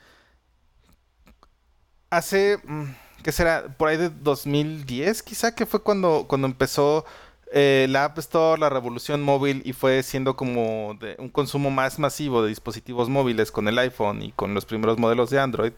hace, 2.09 2.59
mm, 2.63 2.83
¿qué 3.23 3.31
será? 3.31 3.75
Por 3.77 3.89
ahí 3.89 3.97
de 3.97 4.09
2010 4.09 5.23
quizá, 5.23 5.55
que 5.55 5.65
fue 5.65 5.81
cuando, 5.83 6.25
cuando 6.27 6.47
empezó 6.47 7.05
eh, 7.51 7.87
la 7.89 8.05
App 8.05 8.17
Store, 8.19 8.59
la 8.59 8.69
revolución 8.69 9.21
móvil 9.21 9.61
y 9.65 9.73
fue 9.73 10.03
siendo 10.03 10.35
como 10.35 10.95
de 10.99 11.15
un 11.17 11.29
consumo 11.29 11.71
más 11.71 11.97
masivo 11.97 12.43
de 12.43 12.49
dispositivos 12.49 13.09
móviles 13.09 13.51
con 13.51 13.67
el 13.67 13.79
iPhone 13.79 14.21
y 14.21 14.31
con 14.31 14.53
los 14.53 14.65
primeros 14.65 14.99
modelos 14.99 15.29
de 15.31 15.39
Android. 15.39 15.73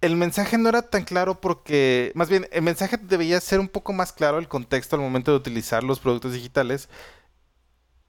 El 0.00 0.16
mensaje 0.16 0.56
no 0.58 0.68
era 0.68 0.82
tan 0.82 1.04
claro 1.04 1.40
porque, 1.40 2.12
más 2.14 2.28
bien, 2.28 2.48
el 2.52 2.62
mensaje 2.62 2.96
debía 2.98 3.40
ser 3.40 3.60
un 3.60 3.68
poco 3.68 3.92
más 3.92 4.12
claro 4.12 4.38
el 4.38 4.48
contexto 4.48 4.96
al 4.96 5.02
momento 5.02 5.30
de 5.30 5.38
utilizar 5.38 5.84
los 5.84 6.00
productos 6.00 6.32
digitales. 6.32 6.88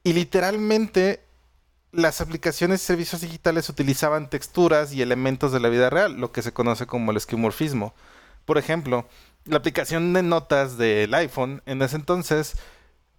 Y 0.03 0.13
literalmente 0.13 1.21
las 1.91 2.21
aplicaciones 2.21 2.81
y 2.81 2.85
servicios 2.85 3.21
digitales 3.21 3.69
utilizaban 3.69 4.29
texturas 4.29 4.93
y 4.93 5.01
elementos 5.01 5.51
de 5.51 5.59
la 5.59 5.69
vida 5.69 5.89
real, 5.89 6.19
lo 6.19 6.31
que 6.31 6.41
se 6.41 6.53
conoce 6.53 6.87
como 6.87 7.11
el 7.11 7.17
esquimorfismo. 7.17 7.93
Por 8.45 8.57
ejemplo, 8.57 9.05
la 9.45 9.57
aplicación 9.57 10.13
de 10.13 10.23
notas 10.23 10.77
del 10.77 11.13
iPhone 11.13 11.61
en 11.65 11.81
ese 11.81 11.97
entonces 11.97 12.55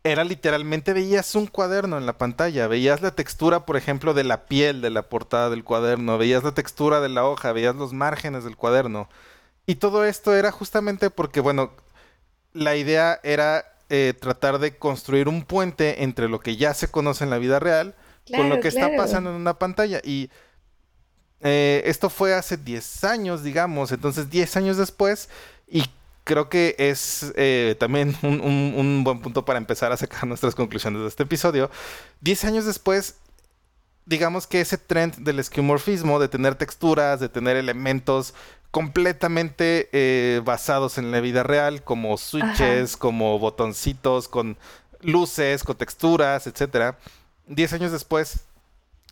era 0.05 0.25
literalmente 0.25 0.95
veías 0.95 1.35
un 1.35 1.47
cuaderno 1.47 1.97
en 1.97 2.07
la 2.07 2.19
pantalla, 2.19 2.67
veías 2.67 3.03
la 3.03 3.15
textura, 3.15 3.67
por 3.67 3.77
ejemplo, 3.77 4.15
de 4.15 4.25
la 4.25 4.47
piel 4.47 4.81
de 4.81 4.91
la 4.91 5.03
portada 5.03 5.49
del 5.51 5.65
cuaderno, 5.65 6.19
veías 6.19 6.43
la 6.43 6.55
textura 6.55 7.01
de 7.01 7.09
la 7.09 7.25
hoja, 7.25 7.53
veías 7.53 7.77
los 7.77 7.93
márgenes 7.93 8.43
del 8.45 8.57
cuaderno. 8.57 9.09
Y 9.67 9.77
todo 9.77 10.05
esto 10.05 10.35
era 10.35 10.51
justamente 10.51 11.11
porque, 11.11 11.41
bueno, 11.41 11.73
la 12.53 12.75
idea 12.75 13.21
era 13.23 13.65
eh, 13.91 14.15
tratar 14.19 14.59
de 14.59 14.77
construir 14.77 15.29
un 15.29 15.45
puente 15.45 16.03
entre 16.03 16.29
lo 16.29 16.41
que 16.41 16.57
ya 16.57 16.75
se 16.75 16.89
conoce 16.91 17.25
en 17.25 17.31
la 17.31 17.39
vida 17.39 17.61
real 17.61 17.95
con 18.37 18.49
lo 18.49 18.61
que 18.61 18.69
está 18.69 18.91
pasando 18.97 19.31
en 19.31 19.37
una 19.37 19.59
pantalla. 19.59 20.01
Y 20.03 20.31
eh, 21.43 21.83
esto 21.87 22.09
fue 22.09 22.35
hace 22.35 22.57
10 22.57 23.05
años, 23.05 23.43
digamos. 23.43 23.93
Entonces, 23.93 24.31
10 24.31 24.57
años 24.57 24.77
después, 24.77 25.29
y 25.69 25.85
creo 26.25 26.49
que 26.49 26.77
es 26.79 27.33
eh, 27.37 27.75
también 27.79 28.17
un, 28.23 29.03
buen 29.05 29.21
punto 29.21 29.45
para 29.45 29.59
empezar 29.59 29.93
a 29.93 29.97
sacar 29.97 30.27
nuestras 30.27 30.55
conclusiones 30.55 31.03
de 31.03 31.09
este 31.09 31.25
episodio. 31.25 31.71
10 32.21 32.45
años 32.45 32.65
después, 32.65 33.17
digamos 34.07 34.47
que 34.47 34.61
ese 34.61 34.79
trend 34.79 35.17
del 35.17 35.41
esquimorfismo, 35.41 36.21
de 36.21 36.29
tener 36.29 36.55
texturas, 36.55 37.19
de 37.19 37.29
tener 37.29 37.57
elementos 37.57 38.35
completamente 38.71 39.91
eh, 39.93 40.41
basados 40.45 40.97
en 40.97 41.11
la 41.11 41.21
vida 41.21 41.43
real, 41.43 41.83
como 41.83 42.17
switches, 42.17 42.97
como 42.97 43.39
botoncitos, 43.39 44.29
con 44.29 44.57
luces, 45.03 45.65
con 45.65 45.77
texturas, 45.77 46.47
etcétera 46.47 46.97
10 47.49 47.73
años 47.75 47.93
después, 47.93 48.45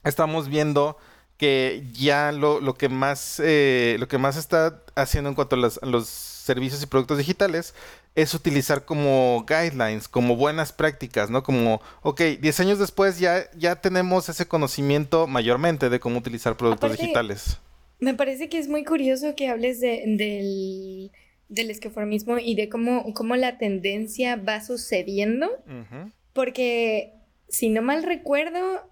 estamos 0.05 0.49
viendo 0.49 0.97
que 1.37 1.85
ya 1.95 2.33
lo, 2.33 2.61
que 2.75 2.91
más 2.91 3.41
eh, 3.43 3.97
lo 3.99 4.09
que 4.09 4.19
más 4.19 4.37
está 4.37 4.83
haciendo 4.95 5.31
en 5.31 5.35
cuanto 5.35 5.57
a, 5.57 5.87
los 5.87 6.07
servicios 6.07 6.83
y 6.83 6.87
productos 6.87 7.17
digitales 7.17 7.75
es 8.15 8.35
utilizar 8.35 8.85
como 8.85 9.47
guidelines, 9.49 10.07
como 10.07 10.37
buenas 10.37 10.73
prácticas, 10.73 11.31
¿no? 11.31 11.43
Como, 11.43 11.81
ok, 12.03 12.21
10 12.41 12.61
años 12.61 12.79
después 12.79 13.19
ya, 13.19 13.51
ya 13.57 13.77
tenemos 13.77 14.29
ese 14.29 14.47
conocimiento 14.47 15.27
mayormente 15.27 15.89
de 15.89 15.99
cómo 16.01 16.19
utilizar 16.19 16.57
productos 16.57 16.99
digitales. 16.99 17.59
Me 18.01 18.15
parece 18.15 18.49
que 18.49 18.59
es 18.59 18.69
muy 18.69 18.85
curioso 18.85 19.35
que 19.35 19.49
hables 19.49 19.81
del, 19.81 21.11
del 21.49 21.71
esqueformismo 21.71 22.39
y 22.39 22.55
de 22.55 22.69
cómo, 22.69 23.15
cómo 23.15 23.37
la 23.37 23.59
tendencia 23.59 24.37
va 24.37 24.61
sucediendo, 24.61 25.49
porque 26.33 27.15
si 27.51 27.69
no 27.69 27.83
mal 27.83 28.03
recuerdo, 28.03 28.89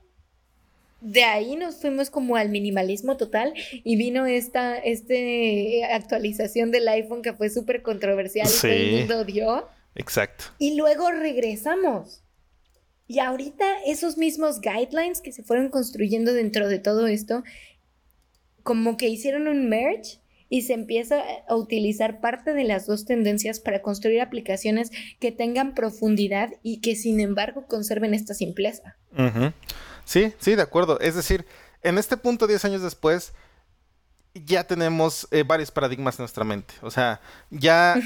de 1.01 1.25
ahí 1.25 1.57
nos 1.57 1.77
fuimos 1.77 2.11
como 2.11 2.37
al 2.37 2.49
minimalismo 2.51 3.17
total 3.17 3.55
y 3.73 3.97
vino 3.97 4.27
esta 4.27 4.77
este 4.77 5.85
actualización 5.85 6.71
del 6.71 6.89
iPhone 6.89 7.23
que 7.23 7.33
fue 7.33 7.51
súper 7.51 7.83
controversial 7.83 8.49
y 8.49 8.61
todo 8.61 8.71
el 8.71 8.97
mundo 8.99 9.25
dio. 9.25 9.69
Exacto. 9.95 10.45
Y 10.59 10.77
luego 10.77 11.11
regresamos. 11.11 12.23
Y 13.07 13.21
ahorita 13.21 13.65
esos 13.87 14.19
mismos 14.19 14.61
guidelines 14.61 15.21
que 15.23 15.33
se 15.33 15.43
fueron 15.43 15.71
construyendo 15.71 16.35
dentro 16.35 16.69
de 16.69 16.79
todo 16.79 17.07
esto, 17.07 17.43
como 18.63 18.97
que 18.99 19.09
hicieron 19.09 19.49
un 19.49 19.69
merge 19.69 20.19
y 20.49 20.63
se 20.63 20.75
empieza 20.75 21.23
a 21.49 21.57
utilizar 21.57 22.21
parte 22.21 22.53
de 22.53 22.65
las 22.65 22.87
dos 22.87 23.05
tendencias 23.05 23.61
para 23.61 23.83
construir 23.83 24.21
aplicaciones 24.21 24.91
que 25.21 25.33
tengan 25.33 25.75
profundidad 25.75 26.51
y 26.63 26.81
que 26.81 26.97
sin 26.97 27.21
embargo 27.21 27.67
conserven 27.67 28.15
esta 28.15 28.35
simpleza. 28.35 28.97
Sí, 30.05 30.33
sí, 30.39 30.55
de 30.55 30.63
acuerdo. 30.63 30.99
Es 31.01 31.15
decir, 31.15 31.45
en 31.83 31.99
este 31.99 32.17
punto, 32.17 32.47
10 32.47 32.65
años 32.65 32.83
después, 32.83 33.33
ya 34.35 34.65
tenemos 34.65 35.29
eh, 35.31 35.45
varios 35.47 35.71
paradigmas 35.71 36.19
en 36.19 36.23
nuestra 36.23 36.45
mente. 36.45 36.75
O 36.83 36.91
sea, 36.91 37.21
ya 37.51 37.97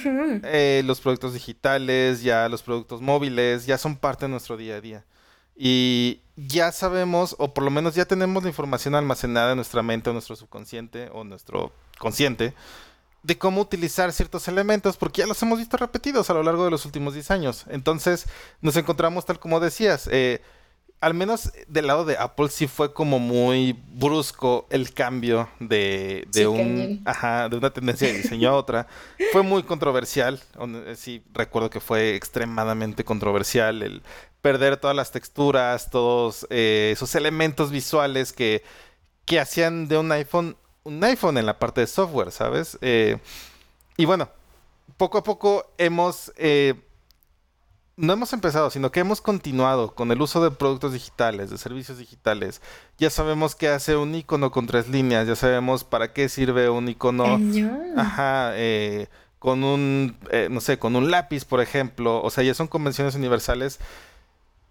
eh, 0.45 0.83
los 0.85 1.01
productos 1.01 1.35
digitales, 1.35 2.23
ya 2.23 2.49
los 2.49 2.63
productos 2.63 3.01
móviles, 3.01 3.67
ya 3.67 3.79
son 3.79 3.97
parte 3.97 4.25
de 4.25 4.31
nuestro 4.31 4.57
día 4.57 4.77
a 4.77 4.81
día. 4.81 5.05
Y 5.57 6.21
ya 6.37 6.73
sabemos, 6.73 7.37
o 7.39 7.53
por 7.53 7.65
lo 7.65 7.71
menos 7.71 7.95
ya 7.95 8.05
tenemos 8.05 8.43
la 8.43 8.49
información 8.49 8.95
almacenada 8.95 9.53
en 9.53 9.57
nuestra 9.57 9.83
mente 9.83 10.11
o 10.11 10.13
nuestro 10.13 10.37
subconsciente 10.37 11.11
o 11.13 11.25
nuestro 11.25 11.73
consciente 11.99 12.55
de 13.23 13.39
cómo 13.39 13.61
utilizar 13.61 14.13
ciertos 14.13 14.49
elementos, 14.49 14.97
porque 14.97 15.21
ya 15.21 15.27
los 15.27 15.41
hemos 15.43 15.59
visto 15.59 15.77
repetidos 15.77 16.29
a 16.29 16.35
lo 16.35 16.43
largo 16.43 16.65
de 16.65 16.71
los 16.71 16.85
últimos 16.85 17.15
10 17.15 17.31
años. 17.31 17.65
Entonces, 17.69 18.27
nos 18.61 18.77
encontramos 18.77 19.25
tal 19.25 19.39
como 19.39 19.61
decías. 19.61 20.09
Eh, 20.11 20.43
al 21.01 21.15
menos 21.15 21.53
del 21.67 21.89
lado 21.89 22.05
de 22.05 22.17
Apple 22.17 22.49
sí 22.49 22.69
fue 22.69 22.93
como 22.93 23.19
muy 23.19 23.77
brusco 23.89 24.69
el 24.71 24.95
cambio 24.95 25.49
de, 25.59 26.25
un 26.47 27.03
de 27.03 27.57
una 27.57 27.71
tendencia 27.73 28.07
de 28.07 28.19
diseño 28.19 28.51
a 28.51 28.55
otra. 28.55 28.87
Fue 29.33 29.43
muy 29.43 29.65
controversial. 29.65 30.41
Sí, 30.95 31.25
recuerdo 31.35 31.71
que 31.71 31.81
fue 31.81 32.15
extremadamente 32.15 33.05
controversial 33.05 33.83
el 33.83 34.03
perder 34.43 34.77
todas 34.77 34.95
las 34.95 35.11
texturas, 35.13 35.89
todos 35.91 36.47
eh, 36.51 36.91
esos 36.93 37.15
elementos 37.15 37.71
visuales 37.71 38.33
que, 38.33 38.63
que 39.25 39.41
hacían 39.41 39.89
de 39.89 39.97
un 39.97 40.13
iPhone 40.13 40.57
un 40.85 41.03
iPhone 41.05 41.39
en 41.39 41.47
la 41.47 41.59
parte 41.59 41.81
de 41.81 41.87
software, 41.87 42.33
¿sabes? 42.33 42.79
Eh, 42.81 43.19
y 43.97 44.05
bueno, 44.05 44.29
poco 44.97 45.19
a 45.19 45.23
poco 45.23 45.67
hemos... 45.79 46.33
Eh, 46.37 46.75
no 47.95 48.15
hemos 48.15 48.33
empezado, 48.33 48.71
sino 48.71 48.91
que 48.91 49.01
hemos 49.01 49.21
continuado 49.21 49.95
con 49.95 50.11
el 50.11 50.21
uso 50.23 50.43
de 50.43 50.51
productos 50.51 50.95
digitales, 50.95 51.51
de 51.51 51.59
servicios 51.59 51.99
digitales. 51.99 52.63
Ya 52.97 53.11
sabemos 53.11 53.55
qué 53.55 53.69
hace 53.69 53.97
un 53.97 54.15
icono 54.15 54.51
con 54.51 54.67
tres 54.67 54.89
líneas, 54.89 55.29
ya 55.29 55.37
sabemos 55.37 55.85
para 55.85 56.13
qué 56.13 56.31
sirve 56.31 56.71
un 56.71 56.89
icono. 56.89 57.39
Ajá, 57.97 58.53
eh, 58.55 59.09
con 59.39 59.63
un, 59.63 60.17
eh, 60.31 60.49
no 60.51 60.63
sé, 60.63 60.79
con 60.79 60.97
un 60.97 61.11
lápiz, 61.11 61.45
por 61.45 61.61
ejemplo. 61.61 62.23
O 62.23 62.31
sea, 62.31 62.43
ya 62.43 62.55
son 62.55 62.67
convenciones 62.67 63.15
universales 63.15 63.79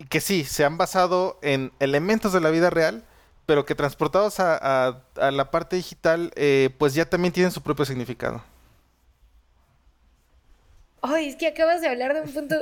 que 0.10 0.22
sí, 0.22 0.44
se 0.44 0.64
han 0.66 0.78
basado 0.78 1.40
en 1.42 1.72
elementos 1.80 2.34
de 2.34 2.42
la 2.42 2.50
vida 2.50 2.70
real, 2.70 3.04
pero 3.46 3.66
que 3.66 3.76
transportados 3.76 4.40
a, 4.40 5.04
la 5.16 5.52
parte 5.52 5.76
digital, 5.76 6.32
eh, 6.36 6.70
pues 6.78 6.94
ya 6.94 7.06
también 7.06 7.34
tienen 7.34 7.52
su 7.52 7.62
propio 7.62 7.86
significado. 7.86 8.44
Ay, 11.02 11.28
es 11.30 11.36
que 11.36 11.48
acabas 11.48 11.82
de 11.82 11.88
hablar 11.88 12.14
de 12.14 12.22
un 12.22 12.32
punto 12.32 12.56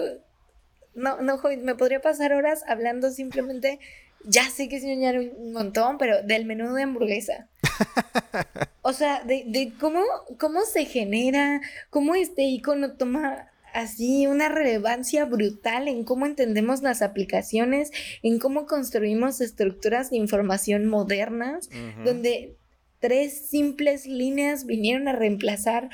no, 0.95 1.21
no, 1.21 1.39
me 1.61 1.75
podría 1.75 2.01
pasar 2.01 2.33
horas 2.33 2.63
hablando 2.67 3.11
simplemente, 3.11 3.79
ya 4.23 4.49
sé 4.49 4.67
que 4.67 4.77
es 4.77 4.83
ñoñar 4.83 5.17
un 5.17 5.53
montón, 5.53 5.97
pero 5.97 6.21
del 6.23 6.45
menú 6.45 6.73
de 6.73 6.83
hamburguesa. 6.83 7.47
o 8.81 8.93
sea, 8.93 9.23
de, 9.23 9.73
cómo, 9.79 10.03
cómo 10.39 10.61
se 10.61 10.85
genera, 10.85 11.61
cómo 11.89 12.15
este 12.15 12.43
icono 12.43 12.93
toma 12.93 13.48
así 13.73 14.27
una 14.27 14.49
relevancia 14.49 15.25
brutal 15.25 15.87
en 15.87 16.03
cómo 16.03 16.25
entendemos 16.25 16.81
las 16.81 17.01
aplicaciones, 17.01 17.91
en 18.23 18.39
cómo 18.39 18.65
construimos 18.65 19.41
estructuras 19.41 20.09
de 20.09 20.17
información 20.17 20.85
modernas, 20.85 21.69
donde 22.03 22.55
tres 22.99 23.49
simples 23.49 24.05
líneas 24.05 24.65
vinieron 24.65 25.07
a 25.07 25.13
reemplazar 25.13 25.89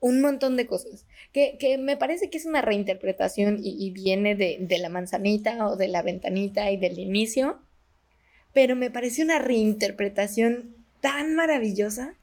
un 0.00 0.20
montón 0.20 0.56
de 0.56 0.66
cosas 0.66 1.06
que, 1.32 1.78
me 1.78 1.96
parece 1.96 2.28
que 2.28 2.38
es 2.38 2.46
una 2.46 2.62
reinterpretación 2.62 3.60
y, 3.62 3.90
viene 3.90 4.34
de, 4.34 4.78
la 4.78 4.88
manzanita 4.88 5.68
o 5.68 5.76
de 5.76 5.88
la 5.88 6.02
ventanita 6.02 6.70
y 6.70 6.76
del 6.76 6.98
inicio, 6.98 7.60
pero 8.52 8.74
me 8.74 8.90
parece 8.90 9.22
una 9.22 9.38
reinterpretación 9.38 10.74
tan 11.00 11.34
maravillosa. 11.34 12.16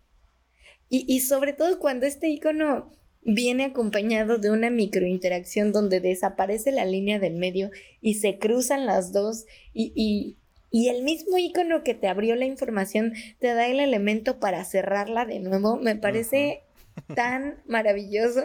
Y, 0.89 1.19
sobre 1.21 1.53
todo 1.53 1.79
cuando 1.79 2.05
este 2.05 2.29
icono 2.29 2.91
viene 3.27 3.65
acompañado 3.65 4.37
de 4.37 4.49
una 4.49 4.69
microinteracción 4.69 5.73
donde 5.73 5.99
desaparece 5.99 6.71
la 6.71 6.85
línea 6.85 7.19
del 7.19 7.35
medio 7.35 7.69
y 8.01 8.15
se 8.15 8.39
cruzan 8.39 8.85
las 8.85 9.11
dos 9.11 9.45
y, 9.73 10.37
y, 10.71 10.87
el 10.87 11.03
mismo 11.03 11.37
icono 11.37 11.83
que 11.83 11.93
te 11.93 12.07
abrió 12.07 12.35
la 12.35 12.45
información 12.45 13.13
te 13.39 13.53
da 13.53 13.67
el 13.67 13.81
elemento 13.81 14.39
para 14.39 14.63
cerrarla 14.63 15.25
de 15.25 15.39
nuevo, 15.39 15.75
me 15.75 15.95
parece 15.97 16.63
tan 17.15 17.61
maravilloso. 17.67 18.43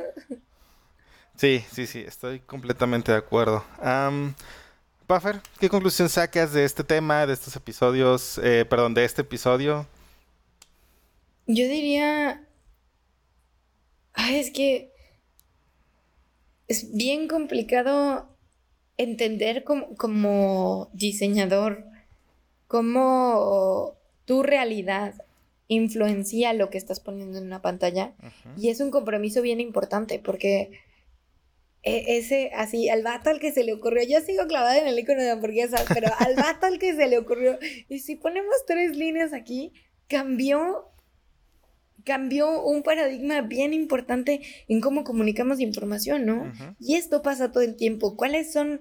Sí, 1.36 1.64
sí, 1.72 1.86
sí, 1.86 2.00
estoy 2.00 2.40
completamente 2.40 3.12
de 3.12 3.18
acuerdo. 3.18 3.64
Um, 3.80 4.34
Puffer, 5.06 5.40
¿qué 5.60 5.68
conclusión 5.68 6.08
sacas 6.08 6.52
de 6.52 6.64
este 6.64 6.82
tema, 6.82 7.24
de 7.26 7.34
estos 7.34 7.54
episodios, 7.54 8.40
eh, 8.42 8.64
perdón, 8.68 8.94
de 8.94 9.04
este 9.04 9.22
episodio? 9.22 9.86
Yo 11.46 11.68
diría... 11.68 12.42
Ay, 14.12 14.36
es 14.36 14.50
que 14.50 14.92
es 16.68 16.94
bien 16.94 17.28
complicado 17.28 18.28
entender 18.96 19.64
como, 19.64 19.94
como 19.96 20.90
diseñador 20.92 21.84
cómo 22.66 23.96
tu 24.24 24.42
realidad 24.42 25.14
influencia 25.68 26.52
lo 26.52 26.70
que 26.70 26.78
estás 26.78 27.00
poniendo 27.00 27.38
en 27.38 27.44
una 27.44 27.62
pantalla. 27.62 28.14
Y 28.56 28.68
es 28.68 28.80
un 28.80 28.90
compromiso 28.90 29.42
bien 29.42 29.60
importante 29.60 30.18
porque 30.18 30.70
e, 31.82 32.18
ese, 32.18 32.50
así, 32.54 32.88
al 32.88 33.02
vato 33.02 33.30
al 33.30 33.40
que 33.40 33.52
se 33.52 33.64
le 33.64 33.72
ocurrió, 33.72 34.02
yo 34.04 34.20
sigo 34.20 34.46
clavada 34.46 34.78
en 34.78 34.86
el 34.86 34.98
icono 34.98 35.22
de 35.22 35.30
hamburguesas, 35.30 35.84
pero 35.92 36.08
al 36.18 36.36
vato 36.36 36.66
al 36.66 36.78
que 36.78 36.94
se 36.94 37.08
le 37.08 37.18
ocurrió, 37.18 37.58
y 37.88 37.98
si 37.98 38.16
ponemos 38.16 38.54
tres 38.66 38.96
líneas 38.96 39.32
aquí, 39.32 39.72
cambió, 40.08 40.91
cambió 42.04 42.62
un 42.62 42.82
paradigma 42.82 43.40
bien 43.42 43.72
importante 43.72 44.40
en 44.68 44.80
cómo 44.80 45.04
comunicamos 45.04 45.60
información, 45.60 46.26
¿no? 46.26 46.52
Y 46.78 46.94
esto 46.94 47.22
pasa 47.22 47.52
todo 47.52 47.62
el 47.62 47.76
tiempo. 47.76 48.16
¿Cuáles 48.16 48.52
son, 48.52 48.80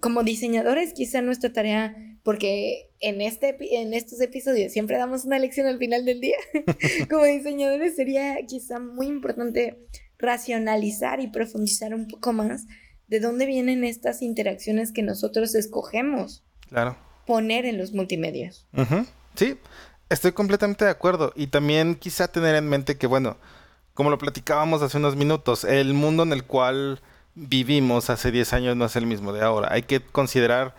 como 0.00 0.22
diseñadores, 0.22 0.92
quizá 0.92 1.22
nuestra 1.22 1.52
tarea, 1.52 1.96
porque 2.22 2.90
en, 3.00 3.20
este, 3.20 3.56
en 3.80 3.94
estos 3.94 4.20
episodios 4.20 4.72
siempre 4.72 4.96
damos 4.96 5.24
una 5.24 5.38
lección 5.38 5.66
al 5.66 5.78
final 5.78 6.04
del 6.04 6.20
día, 6.20 6.36
como 7.10 7.24
diseñadores 7.24 7.96
sería 7.96 8.36
quizá 8.46 8.78
muy 8.78 9.06
importante 9.06 9.78
racionalizar 10.18 11.20
y 11.20 11.28
profundizar 11.28 11.94
un 11.94 12.08
poco 12.08 12.32
más 12.32 12.66
de 13.06 13.20
dónde 13.20 13.46
vienen 13.46 13.84
estas 13.84 14.20
interacciones 14.22 14.92
que 14.92 15.02
nosotros 15.02 15.54
escogemos. 15.54 16.44
Claro. 16.68 16.98
Poner 17.26 17.64
en 17.64 17.78
los 17.78 17.92
multimedios. 17.92 18.66
Sí, 19.34 19.56
estoy 20.08 20.32
completamente 20.32 20.84
de 20.84 20.90
acuerdo. 20.90 21.32
Y 21.34 21.48
también 21.48 21.94
quizá 21.94 22.28
tener 22.28 22.54
en 22.54 22.68
mente 22.68 22.96
que, 22.96 23.06
bueno, 23.06 23.36
como 23.94 24.10
lo 24.10 24.18
platicábamos 24.18 24.82
hace 24.82 24.98
unos 24.98 25.16
minutos, 25.16 25.64
el 25.64 25.94
mundo 25.94 26.22
en 26.22 26.32
el 26.32 26.44
cual 26.44 27.00
vivimos 27.34 28.10
hace 28.10 28.30
10 28.30 28.52
años 28.52 28.76
no 28.76 28.84
es 28.84 28.96
el 28.96 29.06
mismo 29.06 29.32
de 29.32 29.42
ahora. 29.42 29.72
Hay 29.72 29.82
que 29.82 30.00
considerar 30.00 30.74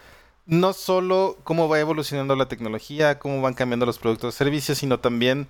no 0.46 0.74
solo 0.74 1.38
cómo 1.44 1.70
va 1.70 1.80
evolucionando 1.80 2.36
la 2.36 2.48
tecnología, 2.48 3.20
cómo 3.20 3.42
van 3.42 3.54
cambiando 3.54 3.86
los 3.86 4.00
productos 4.00 4.36
y 4.36 4.38
servicios, 4.38 4.80
sino 4.80 5.00
también 5.00 5.48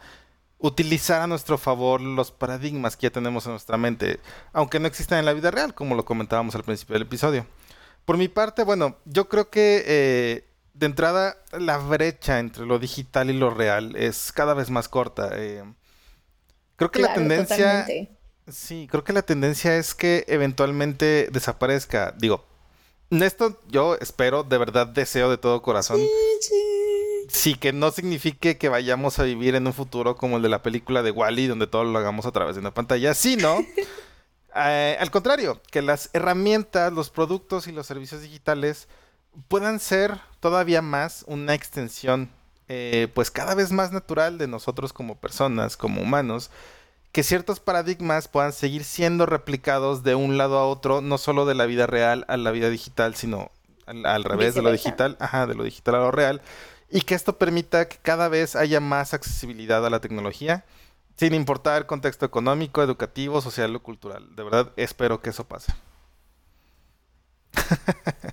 utilizar 0.60 1.22
a 1.22 1.28
nuestro 1.28 1.58
favor 1.58 2.02
los 2.02 2.32
paradigmas 2.32 2.98
que 2.98 3.04
ya 3.04 3.12
tenemos 3.12 3.46
en 3.46 3.54
nuestra 3.54 3.78
mente, 3.78 4.20
aunque 4.52 4.80
no 4.80 4.88
existan 4.88 5.20
en 5.20 5.26
la 5.26 5.34
vida 5.34 5.52
real, 5.52 5.74
como 5.74 5.96
lo 5.96 6.04
comentábamos 6.04 6.54
al 6.56 6.64
principio 6.64 6.94
del 6.94 7.04
episodio. 7.04 7.46
Por 8.04 8.18
mi 8.18 8.28
parte, 8.28 8.64
bueno, 8.64 8.98
yo 9.06 9.30
creo 9.30 9.50
que 9.50 9.84
eh, 9.88 10.49
de 10.80 10.86
entrada 10.86 11.36
la 11.52 11.78
brecha 11.78 12.40
entre 12.40 12.66
lo 12.66 12.80
digital 12.80 13.30
y 13.30 13.34
lo 13.34 13.50
real 13.50 13.96
es 13.98 14.32
cada 14.32 14.54
vez 14.54 14.70
más 14.70 14.88
corta. 14.88 15.30
Eh. 15.34 15.64
creo 16.78 16.90
que 16.90 17.00
la 17.00 17.14
tendencia... 17.14 17.86
Sí, 18.48 18.88
creo 18.90 19.04
que 19.04 19.14
la 19.14 19.22
tendencia 19.22 19.78
es 19.78 19.94
que 19.94 20.26
eventualmente 20.28 21.30
desaparezca. 21.32 22.16
Digo, 22.18 22.46
esto 23.12 23.62
yo 23.68 23.96
espero, 23.98 24.44
de 24.44 24.58
verdad 24.58 24.88
deseo 24.88 25.30
de 25.30 25.38
todo 25.38 25.62
corazón. 25.62 26.00
Sí, 27.28 27.54
que 27.54 27.74
no 27.74 27.92
signifique 27.92 28.58
que 28.58 28.70
vayamos 28.70 29.20
a 29.20 29.24
vivir 29.24 29.54
en 29.54 29.68
un 29.68 29.74
futuro 29.74 30.16
como 30.16 30.38
el 30.38 30.42
de 30.42 30.50
la 30.50 30.64
película 30.64 31.04
de 31.04 31.12
Wally, 31.12 31.46
donde 31.46 31.68
todo 31.68 31.84
lo 31.84 32.00
hagamos 32.00 32.26
a 32.26 32.32
través 32.32 32.56
de 32.56 32.62
una 32.62 32.74
pantalla, 32.74 33.14
sino 33.14 33.60
eh, 34.56 34.98
al 35.00 35.12
contrario, 35.12 35.62
que 35.70 35.84
las 35.84 36.10
herramientas, 36.14 36.92
los 36.92 37.12
productos 37.12 37.68
y 37.68 37.72
los 37.72 37.86
servicios 37.86 38.22
digitales 38.22 38.88
puedan 39.48 39.80
ser 39.80 40.20
todavía 40.40 40.82
más 40.82 41.24
una 41.28 41.54
extensión, 41.54 42.30
eh, 42.68 43.08
pues 43.14 43.32
cada 43.32 43.56
vez 43.56 43.72
más 43.72 43.92
natural 43.92 44.38
de 44.38 44.48
nosotros 44.48 44.94
como 44.94 45.16
personas, 45.16 45.78
como 45.78 46.02
humanos, 46.02 46.52
que 47.12 47.24
ciertos 47.24 47.60
paradigmas 47.60 48.28
puedan 48.28 48.54
seguir 48.54 48.84
siendo 48.84 49.26
replicados 49.26 50.04
de 50.04 50.16
un 50.16 50.38
lado 50.38 50.58
a 50.58 50.68
otro, 50.68 51.02
no 51.02 51.18
solo 51.18 51.46
de 51.46 51.56
la 51.56 51.66
vida 51.66 51.88
real 51.88 52.26
a 52.28 52.38
la 52.38 52.52
vida 52.52 52.70
digital, 52.70 53.16
sino 53.16 53.52
al, 53.88 54.24
revés 54.24 54.54
de 54.54 54.62
lo 54.62 54.72
digital, 54.72 55.18
ajá, 55.20 55.48
de 55.48 55.56
lo 55.56 55.64
digital 55.64 55.96
a 55.96 56.00
lo 56.00 56.12
real 56.12 56.42
y 56.90 57.02
que 57.02 57.16
esto 57.16 57.38
permita 57.38 57.88
que 57.88 57.98
cada 57.98 58.28
vez 58.30 58.56
haya 58.56 58.80
más 58.80 59.14
accesibilidad 59.14 59.86
a 59.86 59.90
la 59.90 60.02
tecnología, 60.02 60.66
sin 61.18 61.34
importar 61.34 61.80
el 61.80 61.86
contexto 61.86 62.26
económico, 62.26 62.82
educativo, 62.82 63.42
social 63.42 63.76
o 63.76 63.84
cultural. 63.84 64.36
De 64.36 64.44
verdad, 64.44 64.72
espero 64.76 65.22
que 65.22 65.30
eso 65.30 65.48
pase. 65.48 65.74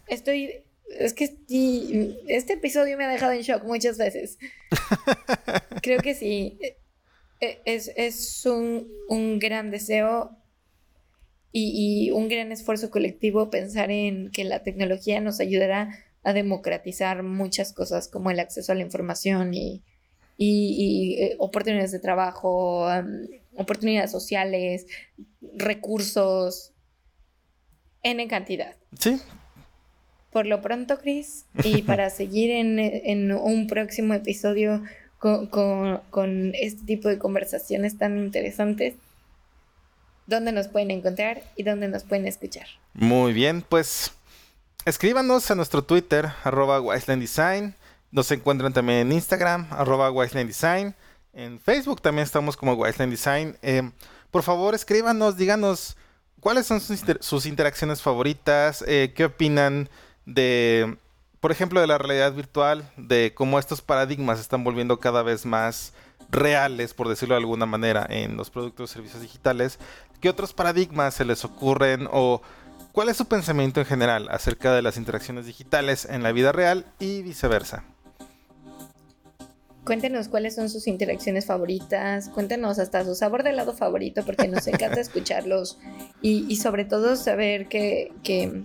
Estoy... 0.07 0.63
Es 0.99 1.13
que 1.13 1.37
este 2.29 2.55
episodio 2.55 2.97
me 2.97 3.05
ha 3.05 3.09
dejado 3.09 3.33
en 3.33 3.43
shock 3.43 3.65
muchas 3.65 3.99
veces. 3.99 4.39
Creo 5.83 6.01
que 6.01 6.15
sí. 6.15 6.59
E, 7.41 7.61
es, 7.65 8.47
un, 8.47 9.39
gran 9.39 9.71
deseo 9.71 10.37
y, 11.53 12.09
y, 12.09 12.11
un 12.11 12.29
gran 12.29 12.51
esfuerzo 12.53 12.91
colectivo 12.91 13.51
pensar 13.51 13.91
en 13.91 14.31
que 14.31 14.45
la 14.45 14.63
tecnología 14.63 15.21
nos 15.21 15.41
ayudará 15.41 16.07
a 16.27 16.33
democratizar 16.33 17.23
muchas 17.23 17.73
cosas 17.73 18.09
como 18.09 18.33
el 18.33 18.41
acceso 18.41 18.73
a 18.73 18.75
la 18.75 18.83
información 18.83 19.55
y, 19.55 19.85
eh, 20.39 21.37
oportunidades 21.39 21.93
de 21.93 22.01
trabajo, 22.01 22.89
oportunidades 23.55 24.11
sociales, 24.11 24.87
recursos, 25.55 26.73
en 28.03 28.27
cantidad. 28.29 28.75
Sí. 28.99 29.21
Por 30.37 30.45
lo 30.45 30.61
pronto, 30.61 30.99
Chris, 30.99 31.47
y 31.65 31.81
para 31.87 32.11
seguir 32.11 32.51
en, 32.51 33.33
un 33.33 33.67
próximo 33.69 34.13
episodio 34.13 34.83
con, 35.19 35.47
con, 35.47 36.53
este 36.55 36.85
tipo 36.85 37.09
de 37.09 37.19
conversaciones 37.19 37.97
tan 37.97 38.19
interesantes, 38.19 38.97
¿dónde 40.27 40.53
nos 40.53 40.69
pueden 40.69 40.91
encontrar 40.91 41.43
y 41.57 41.63
dónde 41.63 41.89
nos 41.89 42.05
pueden 42.05 42.27
escuchar? 42.27 42.67
Muy 42.93 43.33
bien, 43.33 43.65
pues 43.67 44.13
escríbanos 44.85 45.51
a 45.51 45.55
nuestro 45.55 45.83
Twitter, 45.83 46.29
arroba 46.45 46.83
Design. 47.17 47.75
Nos 48.11 48.31
encuentran 48.31 48.75
también 48.75 48.99
en 48.99 49.13
Instagram, 49.13 49.67
arroba 49.71 50.11
Design. 50.27 50.95
En 51.33 51.59
Facebook 51.61 52.03
también 52.03 52.25
estamos 52.25 52.59
como 52.59 52.75
Wiseline 52.75 53.11
Design. 53.11 53.57
Eh, 53.63 53.91
por 54.31 54.43
favor 54.43 54.75
escríbanos, 54.75 55.39
díganos 55.39 55.97
cuáles 56.41 56.67
son 56.67 56.83
sus, 56.83 57.47
interacciones 57.47 58.03
favoritas, 58.03 58.85
eh, 58.87 59.15
qué 59.17 59.25
opinan 59.25 59.89
de, 60.27 60.99
por 61.41 61.53
ejemplo, 61.53 61.81
de 61.81 61.87
la 61.87 61.99
realidad 61.99 62.33
virtual, 62.35 62.91
de 62.97 63.33
cómo 63.35 63.59
estos 63.59 63.81
paradigmas 63.81 64.39
se 64.39 64.43
están 64.43 64.65
volviendo 64.65 65.01
cada 65.01 65.23
vez 65.23 65.47
más 65.47 65.95
reales, 66.29 66.93
por 66.93 67.09
decirlo 67.09 67.35
de 67.35 67.41
alguna 67.41 67.67
manera, 67.67 68.07
en 68.09 68.37
los 68.37 68.51
productos 68.51 68.91
y 68.91 68.95
servicios 68.95 69.23
digitales. 69.23 69.79
¿Qué 70.21 70.29
otros 70.29 70.53
paradigmas 70.53 71.15
se 71.15 71.25
les 71.25 71.45
ocurren 71.45 72.09
o 72.11 72.43
cuál 72.93 73.09
es 73.09 73.17
su 73.17 73.27
pensamiento 73.27 73.81
en 73.81 73.87
general 73.87 74.29
acerca 74.31 74.75
de 74.75 74.83
las 74.83 74.97
interacciones 74.97 75.47
digitales 75.47 76.07
en 76.11 76.23
la 76.23 76.33
vida 76.33 76.53
real 76.53 76.85
y 76.99 77.23
viceversa? 77.23 77.85
Cuéntenos 79.85 80.27
cuáles 80.27 80.57
son 80.57 80.69
sus 80.69 80.89
interacciones 80.89 81.47
favoritas, 81.47 82.29
cuéntenos 82.31 82.81
hasta 82.81 83.05
su 83.05 83.15
sabor 83.15 83.45
de 83.45 83.51
helado 83.51 83.73
favorito, 83.73 84.25
porque 84.27 84.49
nos 84.49 84.67
encanta 84.67 85.01
escucharlos 85.01 85.79
y, 86.21 86.57
sobre 86.57 86.85
todo 86.85 87.15
saber 87.15 87.69
que, 87.69 88.13
que, 88.25 88.65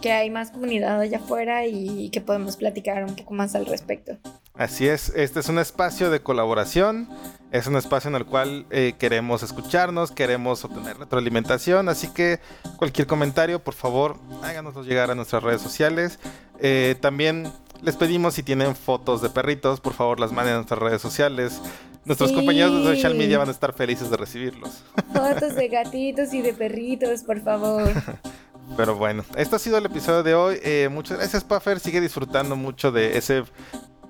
que, 0.00 0.12
hay 0.12 0.30
más 0.30 0.50
comunidad 0.50 1.00
allá 1.00 1.18
afuera 1.18 1.66
y 1.66 2.10
que 2.10 2.20
podemos 2.20 2.56
platicar 2.56 3.04
un 3.04 3.16
poco 3.16 3.34
más 3.34 3.54
al 3.54 3.66
respecto. 3.66 4.18
Así 4.56 4.86
es, 4.86 5.08
este 5.16 5.40
es 5.40 5.48
un 5.48 5.58
espacio 5.58 6.10
de 6.10 6.20
colaboración, 6.20 7.08
es 7.50 7.66
un 7.66 7.74
espacio 7.76 8.08
en 8.08 8.14
el 8.14 8.24
cual 8.24 8.66
eh, 8.70 8.94
queremos 8.96 9.42
escucharnos, 9.42 10.12
queremos 10.12 10.64
obtener 10.64 10.96
retroalimentación, 10.96 11.88
así 11.88 12.06
que 12.06 12.38
cualquier 12.76 13.08
comentario, 13.08 13.58
por 13.58 13.74
favor, 13.74 14.16
háganoslo 14.44 14.84
llegar 14.84 15.10
a 15.10 15.16
nuestras 15.16 15.42
redes 15.42 15.60
sociales. 15.60 16.20
Eh, 16.60 16.94
también 17.00 17.50
les 17.82 17.96
pedimos 17.96 18.34
si 18.34 18.44
tienen 18.44 18.76
fotos 18.76 19.22
de 19.22 19.28
perritos, 19.28 19.80
por 19.80 19.92
favor 19.92 20.20
las 20.20 20.30
manden 20.30 20.54
a 20.54 20.56
nuestras 20.58 20.78
redes 20.78 21.02
sociales. 21.02 21.60
Nuestros 22.04 22.30
compañeros 22.30 22.84
de 22.84 22.94
social 22.94 23.16
media 23.16 23.38
van 23.38 23.48
a 23.48 23.50
estar 23.50 23.72
felices 23.72 24.08
de 24.08 24.16
recibirlos. 24.16 24.84
Fotos 25.12 25.56
de 25.56 25.66
gatitos 25.72 26.32
y 26.32 26.42
de 26.42 26.52
perritos, 26.52 27.24
por 27.24 27.40
favor. 27.40 27.90
Pero 28.76 28.96
bueno, 28.96 29.24
esto 29.36 29.56
ha 29.56 29.58
sido 29.58 29.78
el 29.78 29.86
episodio 29.86 30.22
de 30.22 30.34
hoy. 30.34 30.58
Eh, 30.62 30.88
muchas 30.90 31.18
gracias, 31.18 31.44
Puffer. 31.44 31.80
Sigue 31.80 32.00
disfrutando 32.00 32.56
mucho 32.56 32.90
de 32.90 33.16
ese 33.16 33.44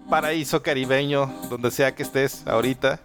paraíso 0.09 0.63
caribeño, 0.63 1.27
donde 1.49 1.71
sea 1.71 1.95
que 1.95 2.03
estés 2.03 2.47
ahorita. 2.47 3.01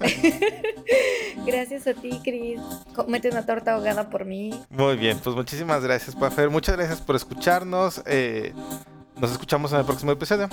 gracias 1.46 1.86
a 1.86 1.94
ti, 1.94 2.20
Chris. 2.22 2.60
Comete 2.94 3.30
una 3.30 3.44
torta 3.44 3.74
ahogada 3.74 4.08
por 4.10 4.24
mí. 4.24 4.50
Muy 4.70 4.96
bien, 4.96 5.18
pues 5.22 5.36
muchísimas 5.36 5.82
gracias, 5.82 6.14
Puffer. 6.14 6.50
Muchas 6.50 6.76
gracias 6.76 7.00
por 7.00 7.16
escucharnos. 7.16 8.02
Eh, 8.06 8.52
nos 9.16 9.32
escuchamos 9.32 9.72
en 9.72 9.78
el 9.78 9.84
próximo 9.84 10.12
episodio. 10.12 10.48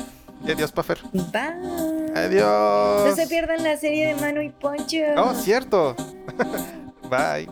Y 0.45 0.51
adiós, 0.51 0.71
Puffer. 0.71 0.99
Bye. 1.11 2.13
Adiós. 2.15 3.07
No 3.07 3.15
se 3.15 3.27
pierdan 3.27 3.63
la 3.63 3.77
serie 3.77 4.13
de 4.13 4.21
Manu 4.21 4.41
y 4.41 4.49
Poncho. 4.49 4.97
Oh, 5.17 5.33
cierto. 5.33 5.95
Bye. 7.09 7.47